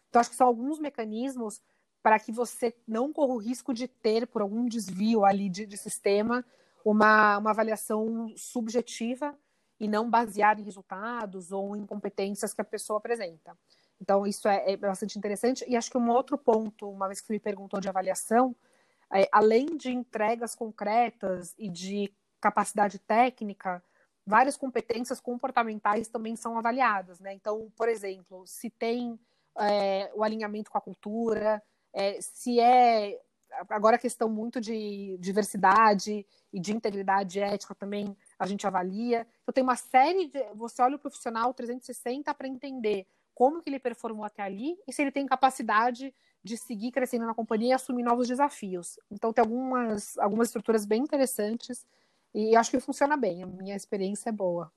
[0.09, 1.61] Então, acho que são alguns mecanismos
[2.03, 5.77] para que você não corra o risco de ter, por algum desvio ali de, de
[5.77, 6.43] sistema,
[6.83, 9.37] uma, uma avaliação subjetiva
[9.79, 13.55] e não baseada em resultados ou em competências que a pessoa apresenta.
[14.01, 15.63] Então, isso é, é, bastante interessante.
[15.69, 18.57] E acho que um outro ponto, uma vez que você me perguntou de avaliação,
[19.15, 23.83] é, além de entregas concretas e de capacidade técnica,
[24.27, 27.21] várias competências comportamentais também são avaliadas.
[27.21, 27.33] Né?
[27.33, 29.19] Então, por exemplo, se tem
[29.59, 31.63] é, o alinhamento com a cultura,
[31.93, 33.21] é, se é.
[33.71, 39.25] Agora a questão muito de diversidade e de integridade ética também a gente avalia.
[39.43, 40.43] Então, tem uma série de.
[40.55, 45.03] Você olha o profissional 360 para entender como que ele performou até ali e se
[45.03, 46.13] ele tem capacidade
[46.45, 48.99] de seguir crescendo na companhia e assumir novos desafios.
[49.11, 51.87] Então tem algumas, algumas estruturas bem interessantes
[52.35, 53.43] e acho que funciona bem.
[53.43, 54.71] A minha experiência é boa.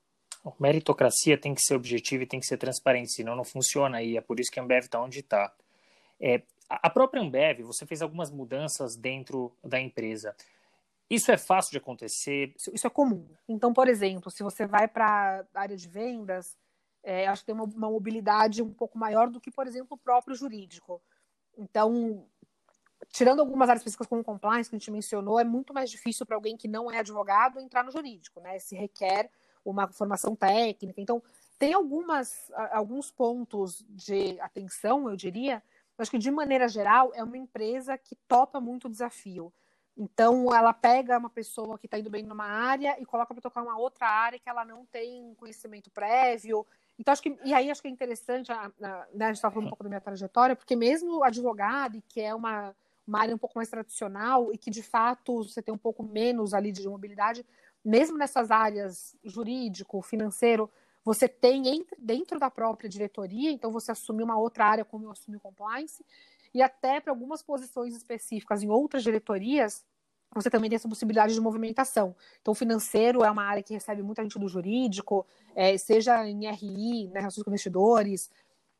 [0.58, 4.16] Meritocracia tem que ser objetiva e tem que ser transparente, senão não funciona aí.
[4.16, 5.52] É por isso que a Ambev está onde está.
[6.18, 10.34] É, a própria Ambev, você fez algumas mudanças dentro da empresa.
[11.10, 12.54] Isso é fácil de acontecer?
[12.72, 13.26] Isso é comum.
[13.48, 16.56] Então, por exemplo, se você vai para a área de vendas,
[17.02, 19.98] é, acho que tem uma, uma, mobilidade um pouco maior do que, por exemplo, o
[19.98, 21.02] próprio jurídico.
[21.58, 22.24] Então,
[23.10, 26.36] tirando algumas áreas específicas como compliance, que a gente mencionou, é muito mais difícil para
[26.36, 28.58] alguém que não é advogado entrar no jurídico, né?
[28.58, 29.30] Se requer
[29.64, 31.00] uma formação técnica.
[31.00, 31.22] Então,
[31.58, 35.62] tem algumas, alguns pontos de atenção, eu diria,
[35.98, 39.52] acho que de maneira geral é uma empresa que topa muito o desafio.
[39.96, 43.62] Então, ela pega uma pessoa que está indo bem numa área e coloca para tocar
[43.62, 46.64] uma outra área que ela não tem conhecimento prévio
[46.98, 49.54] então, acho que, e aí acho que é interessante, a, a, né, a gente estava
[49.54, 52.74] falando um pouco da minha trajetória, porque mesmo advogado, que é uma,
[53.06, 56.52] uma área um pouco mais tradicional e que de fato você tem um pouco menos
[56.52, 57.46] ali de mobilidade,
[57.84, 60.68] mesmo nessas áreas jurídico, financeiro,
[61.04, 65.10] você tem entre, dentro da própria diretoria, então você assume uma outra área como eu
[65.12, 66.04] assumi compliance,
[66.52, 69.86] e até para algumas posições específicas em outras diretorias,
[70.34, 72.14] você também tem essa possibilidade de movimentação.
[72.40, 76.50] Então, o financeiro é uma área que recebe muita gente do jurídico, é, seja em
[76.50, 78.30] RI, né, relações com investidores,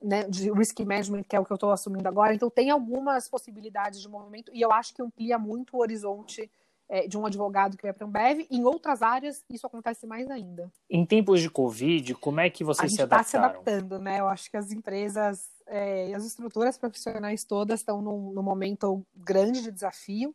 [0.02, 2.34] né, de risk management, que é o que eu estou assumindo agora.
[2.34, 6.50] Então, tem algumas possibilidades de movimento e eu acho que amplia muito o horizonte
[6.88, 8.46] é, de um advogado que vai para a Ambev.
[8.50, 10.70] Em outras áreas, isso acontece mais ainda.
[10.88, 13.44] Em tempos de Covid, como é que vocês se adaptaram?
[13.44, 14.20] A gente está se adaptando, né?
[14.20, 19.04] Eu acho que as empresas é, e as estruturas profissionais todas estão num, num momento
[19.14, 20.34] grande de desafio.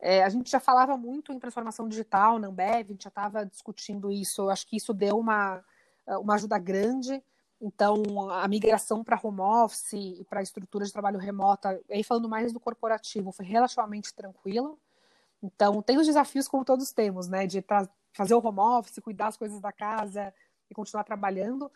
[0.00, 3.44] É, a gente já falava muito em transformação digital na Ambev, a gente já estava
[3.44, 4.42] discutindo isso.
[4.42, 5.64] Eu acho que isso deu uma,
[6.06, 7.22] uma ajuda grande.
[7.60, 12.52] Então, a migração para home office e para estrutura de trabalho remota, aí falando mais
[12.52, 14.78] do corporativo, foi relativamente tranquilo.
[15.42, 17.46] Então, tem os desafios como todos temos, né?
[17.46, 17.64] De
[18.12, 20.32] fazer o home office, cuidar das coisas da casa
[20.70, 21.70] e continuar trabalhando.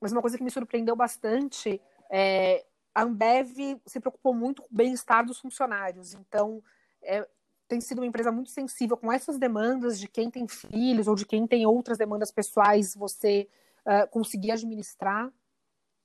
[0.00, 2.64] Mas uma coisa que me surpreendeu bastante é
[2.94, 6.14] a Ambev se preocupou muito com o bem-estar dos funcionários.
[6.14, 6.62] Então,
[7.02, 7.28] é,
[7.68, 11.26] tem sido uma empresa muito sensível com essas demandas de quem tem filhos ou de
[11.26, 13.46] quem tem outras demandas pessoais, você
[13.86, 15.30] uh, conseguir administrar.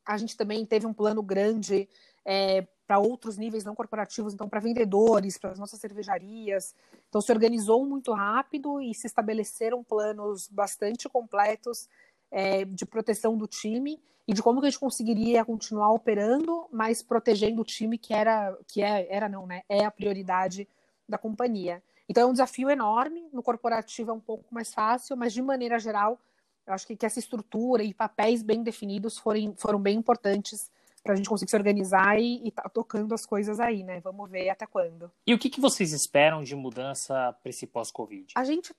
[0.06, 1.88] A gente também teve um plano grande
[2.26, 6.76] é, para outros níveis não corporativos, então para vendedores, para as nossas cervejarias.
[7.08, 11.88] Então se organizou muito rápido e se estabeleceram planos bastante completos
[12.30, 17.02] é, de proteção do time e de como que a gente conseguiria continuar operando, mas
[17.02, 19.62] protegendo o time que era que é, era não, né?
[19.70, 20.68] É a prioridade
[21.08, 21.82] da companhia.
[22.08, 23.28] Então é um desafio enorme.
[23.32, 26.20] No corporativo é um pouco mais fácil, mas de maneira geral
[26.66, 30.72] eu acho que, que essa estrutura e papéis bem definidos foram, foram bem importantes
[31.04, 34.00] para a gente conseguir se organizar e, estar tá tocando as coisas aí, né?
[34.00, 35.12] Vamos ver até quando.
[35.28, 38.34] E o que, que vocês esperam de mudança para esse pós-Covid?
[38.36, 38.74] A gente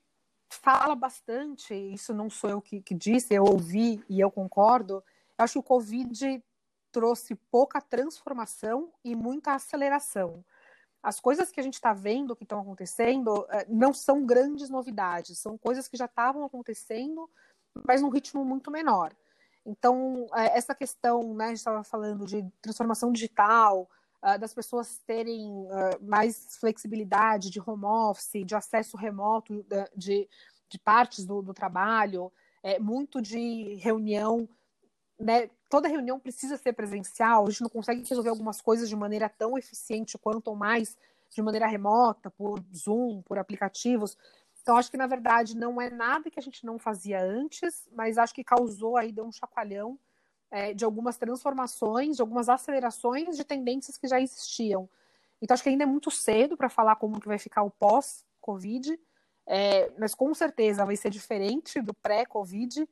[0.49, 5.05] fala bastante, isso não sou eu que, que disse, eu ouvi e eu concordo.
[5.37, 6.43] Eu acho que o Covid
[6.91, 10.43] trouxe pouca transformação e muita aceleração.
[11.05, 15.39] As coisas que a gente está vendo que estão acontecendo eh, não são grandes novidades,
[15.39, 17.29] são coisas que já estavam acontecendo,
[17.87, 19.15] mas num ritmo muito menor.
[19.67, 23.87] Então, é, essa questão, né, a gente estava falando de transformação digital,
[24.23, 25.69] uh, das pessoas terem
[26.01, 29.63] mais flexibilidade de home office, de acesso remoto
[29.95, 30.27] de,
[30.71, 32.33] de partes do, do trabalho,
[32.81, 34.49] muito de reunião,
[35.19, 39.29] né, toda reunião precisa ser presencial, a gente não consegue resolver algumas coisas de maneira
[39.29, 40.97] tão eficiente quanto mais
[41.31, 44.17] de maneira remota, por Zoom, por aplicativos.
[44.63, 48.17] Então, acho que, na verdade, não é nada que a gente não fazia antes, mas
[48.17, 49.99] acho que causou aí, deu um chacoalhão
[50.51, 54.89] é, de algumas transformações, de algumas acelerações de tendências que já existiam.
[55.43, 58.99] Então, acho que ainda é muito cedo para falar como que vai ficar o pós-Covid,
[59.47, 62.89] é, mas com certeza vai ser diferente do pré-Covid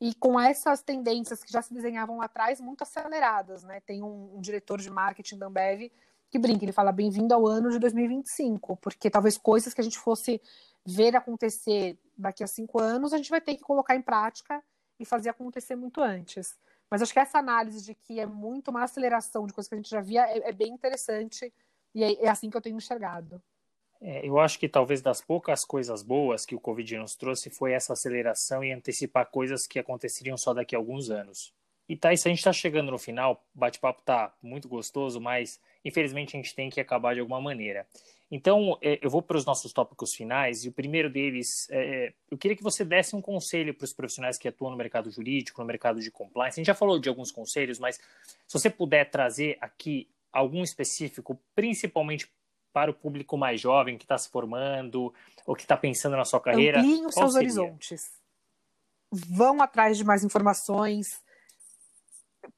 [0.00, 3.80] e com essas tendências que já se desenhavam lá atrás, muito aceleradas, né?
[3.80, 5.90] Tem um, um diretor de marketing da Ambev
[6.30, 9.98] que brinca, ele fala bem-vindo ao ano de 2025, porque talvez coisas que a gente
[9.98, 10.42] fosse
[10.84, 14.62] ver acontecer daqui a cinco anos, a gente vai ter que colocar em prática
[14.98, 16.56] e fazer acontecer muito antes.
[16.90, 19.78] Mas acho que essa análise de que é muito uma aceleração de coisas que a
[19.78, 21.52] gente já via é, é bem interessante
[21.94, 23.42] e é, é, assim que eu tenho enxergado.
[24.00, 27.72] É, eu acho que talvez das poucas coisas boas que o Covid nos trouxe foi
[27.72, 31.52] essa aceleração e antecipar coisas que aconteceriam só daqui a alguns anos.
[31.88, 36.34] E isso a gente está chegando no final, o bate-papo tá muito gostoso, mas infelizmente
[36.34, 37.86] a gente tem que acabar de alguma maneira.
[38.30, 42.14] Então, é, eu vou para os nossos tópicos finais, e o primeiro deles, é, é,
[42.30, 45.60] eu queria que você desse um conselho para os profissionais que atuam no mercado jurídico,
[45.60, 46.58] no mercado de compliance.
[46.58, 47.96] A gente já falou de alguns conselhos, mas
[48.46, 52.28] se você puder trazer aqui algum específico, principalmente
[52.74, 55.14] para o público mais jovem que está se formando
[55.46, 56.80] ou que está pensando na sua carreira.
[56.80, 57.46] Ampliem os seus seria?
[57.46, 58.12] horizontes.
[59.10, 61.22] Vão atrás de mais informações,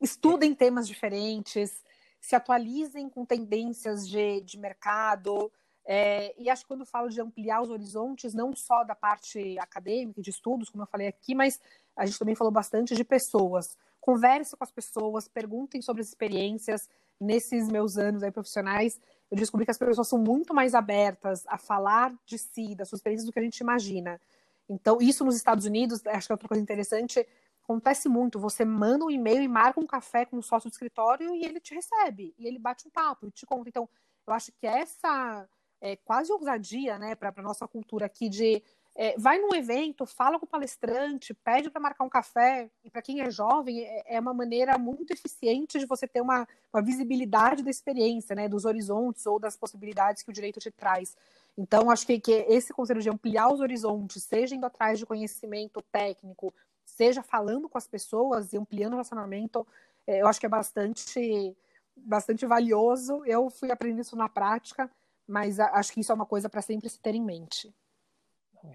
[0.01, 1.85] estudem temas diferentes,
[2.19, 5.53] se atualizem com tendências de, de mercado,
[5.85, 10.21] é, e acho que quando falo de ampliar os horizontes, não só da parte acadêmica,
[10.21, 11.61] de estudos, como eu falei aqui, mas
[11.95, 13.77] a gente também falou bastante de pessoas.
[14.01, 16.89] Converse com as pessoas, perguntem sobre as experiências.
[17.19, 19.01] Nesses meus anos aí profissionais,
[19.31, 23.01] eu descobri que as pessoas são muito mais abertas a falar de si, das suas
[23.01, 24.21] experiências, do que a gente imagina.
[24.69, 27.27] Então, isso nos Estados Unidos, acho que é outra coisa interessante,
[27.63, 28.39] acontece muito.
[28.39, 31.61] Você manda um e-mail e marca um café com um sócio do escritório e ele
[31.61, 33.69] te recebe, e ele bate um papo e te conta.
[33.69, 33.89] Então,
[34.27, 35.49] eu acho que essa
[35.81, 38.63] é, quase ousadia, né, para a nossa cultura aqui de
[38.99, 43.03] é, vai num evento, fala com o palestrante, pede para marcar um café, e para
[43.03, 47.63] quem é jovem, é, é, uma maneira muito eficiente de você ter uma, uma visibilidade
[47.63, 51.15] da experiência, né, dos horizontes ou das possibilidades que o direito te traz.
[51.59, 55.83] Então, acho que, que esse conselho de ampliar os horizontes, seja indo atrás de conhecimento
[55.93, 56.55] técnico,
[56.87, 59.67] seja falando com as pessoas e ampliando o relacionamento,
[60.07, 61.55] é, eu acho que é bastante,
[61.95, 63.23] bastante valioso.
[63.27, 64.91] Eu fui aprendendo isso na prática,
[65.29, 67.75] mas acho que isso é uma coisa para sempre se ter em mente.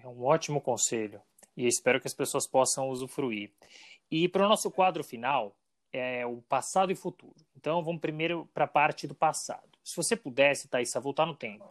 [0.02, 1.20] É um ótimo conselho
[1.56, 3.52] e espero que as pessoas possam usufruir.
[4.10, 5.56] E para o nosso quadro final,
[5.92, 7.34] é o passado e futuro.
[7.56, 9.78] Então, vamos primeiro para a parte do passado.
[9.84, 11.68] Se você pudesse, Thaís, voltar no tempo,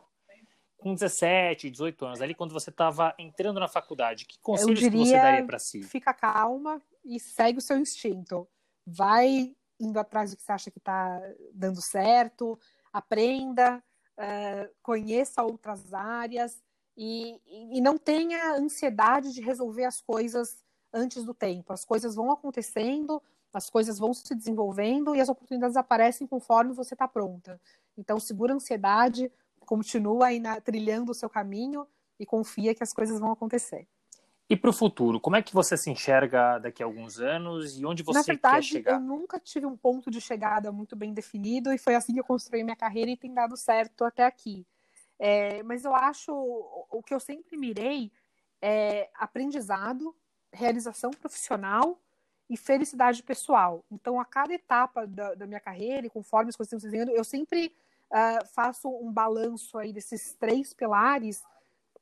[0.77, 5.13] com 17, 18 anos, ali quando você estava entrando na faculdade, que conselhos que você
[5.13, 5.83] daria para si?
[5.83, 8.47] Fica calma e segue o seu instinto.
[8.85, 11.19] Vai indo atrás do que você acha que está
[11.53, 12.59] dando certo,
[12.91, 13.83] aprenda,
[14.17, 16.61] uh, conheça outras áreas
[16.97, 17.39] e,
[17.77, 20.63] e não tenha ansiedade de resolver as coisas
[20.93, 21.73] antes do tempo.
[21.73, 23.21] As coisas vão acontecendo,
[23.53, 27.59] as coisas vão se desenvolvendo e as oportunidades aparecem conforme você está pronta.
[27.97, 31.87] Então, segura a ansiedade, continua aí na, trilhando o seu caminho
[32.19, 33.87] e confia que as coisas vão acontecer.
[34.49, 37.85] E para o futuro, como é que você se enxerga daqui a alguns anos e
[37.85, 38.93] onde você Na verdade, quer chegar?
[38.95, 42.23] Eu nunca tive um ponto de chegada muito bem definido e foi assim que eu
[42.25, 44.67] construí minha carreira e tem dado certo até aqui.
[45.23, 48.11] É, mas eu acho o que eu sempre mirei
[48.59, 50.15] é aprendizado,
[50.51, 52.01] realização profissional
[52.49, 53.85] e felicidade pessoal.
[53.91, 57.23] Então, a cada etapa da, da minha carreira e conforme as coisas estão desenhando, eu
[57.23, 57.71] sempre
[58.09, 61.43] uh, faço um balanço aí desses três pilares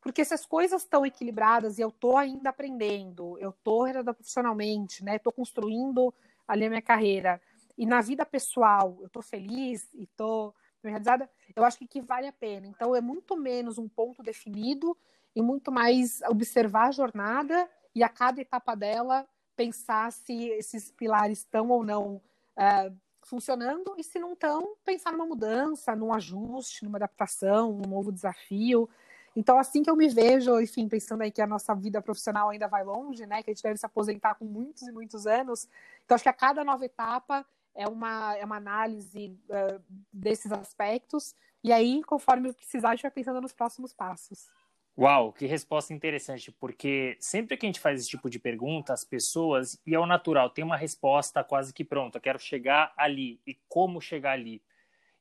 [0.01, 5.17] porque se as coisas estão equilibradas e eu estou ainda aprendendo, eu estou profissionalmente, né?
[5.17, 6.13] Estou construindo
[6.47, 7.41] ali a minha carreira.
[7.77, 12.27] E na vida pessoal, eu estou feliz e estou realizada, eu acho que, que vale
[12.27, 12.67] a pena.
[12.67, 14.97] Então, é muito menos um ponto definido
[15.35, 21.39] e muito mais observar a jornada e a cada etapa dela pensar se esses pilares
[21.39, 22.21] estão ou não
[22.55, 28.11] uh, funcionando e se não estão, pensar numa mudança, num ajuste, numa adaptação, um novo
[28.11, 28.89] desafio.
[29.35, 32.67] Então, assim que eu me vejo, enfim, pensando aí que a nossa vida profissional ainda
[32.67, 33.43] vai longe, né?
[33.43, 35.67] Que a gente deve se aposentar com muitos e muitos anos.
[36.03, 37.45] Então, acho que a cada nova etapa
[37.79, 41.33] é uma, é uma análise uh, desses aspectos.
[41.63, 44.47] E aí, conforme precisar, a gente vai pensando nos próximos passos.
[44.97, 49.05] Uau, que resposta interessante, porque sempre que a gente faz esse tipo de pergunta, as
[49.05, 53.57] pessoas, e é o natural, tem uma resposta quase que pronta, quero chegar ali, e
[53.69, 54.61] como chegar ali.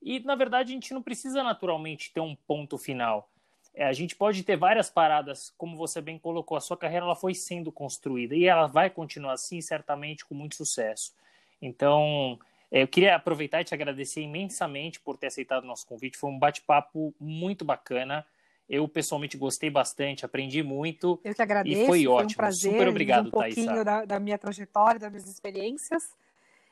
[0.03, 3.31] E, na verdade, a gente não precisa naturalmente ter um ponto final.
[3.73, 7.15] É, a gente pode ter várias paradas, como você bem colocou, a sua carreira ela
[7.15, 11.15] foi sendo construída e ela vai continuar assim, certamente, com muito sucesso.
[11.61, 12.39] Então,
[12.71, 16.19] eu queria aproveitar e te agradecer imensamente por ter aceitado o nosso convite.
[16.19, 18.27] Foi um bate-papo muito bacana.
[18.69, 21.19] Eu pessoalmente gostei bastante, aprendi muito.
[21.25, 21.83] Eu que agradeço.
[21.83, 22.33] E foi, foi ótimo.
[22.33, 26.15] Um prazer, Super obrigado, um pouquinho da, da, minha trajetória, das minhas experiências.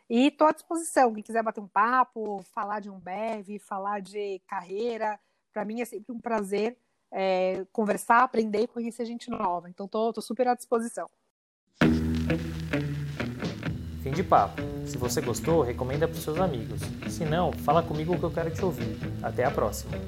[0.09, 1.15] E estou à disposição.
[1.15, 5.19] Quem quiser bater um papo, falar de um BEV, falar de carreira,
[5.53, 6.77] para mim é sempre um prazer
[7.11, 9.71] é, conversar, aprender e conhecer gente nova.
[9.71, 11.09] Então, tô super à disposição.
[14.03, 14.76] Fim de papo.
[14.87, 16.81] Se você gostou, recomenda para os seus amigos.
[17.09, 18.97] Se não, fala comigo que eu quero te ouvir.
[19.23, 19.99] Até a próxima.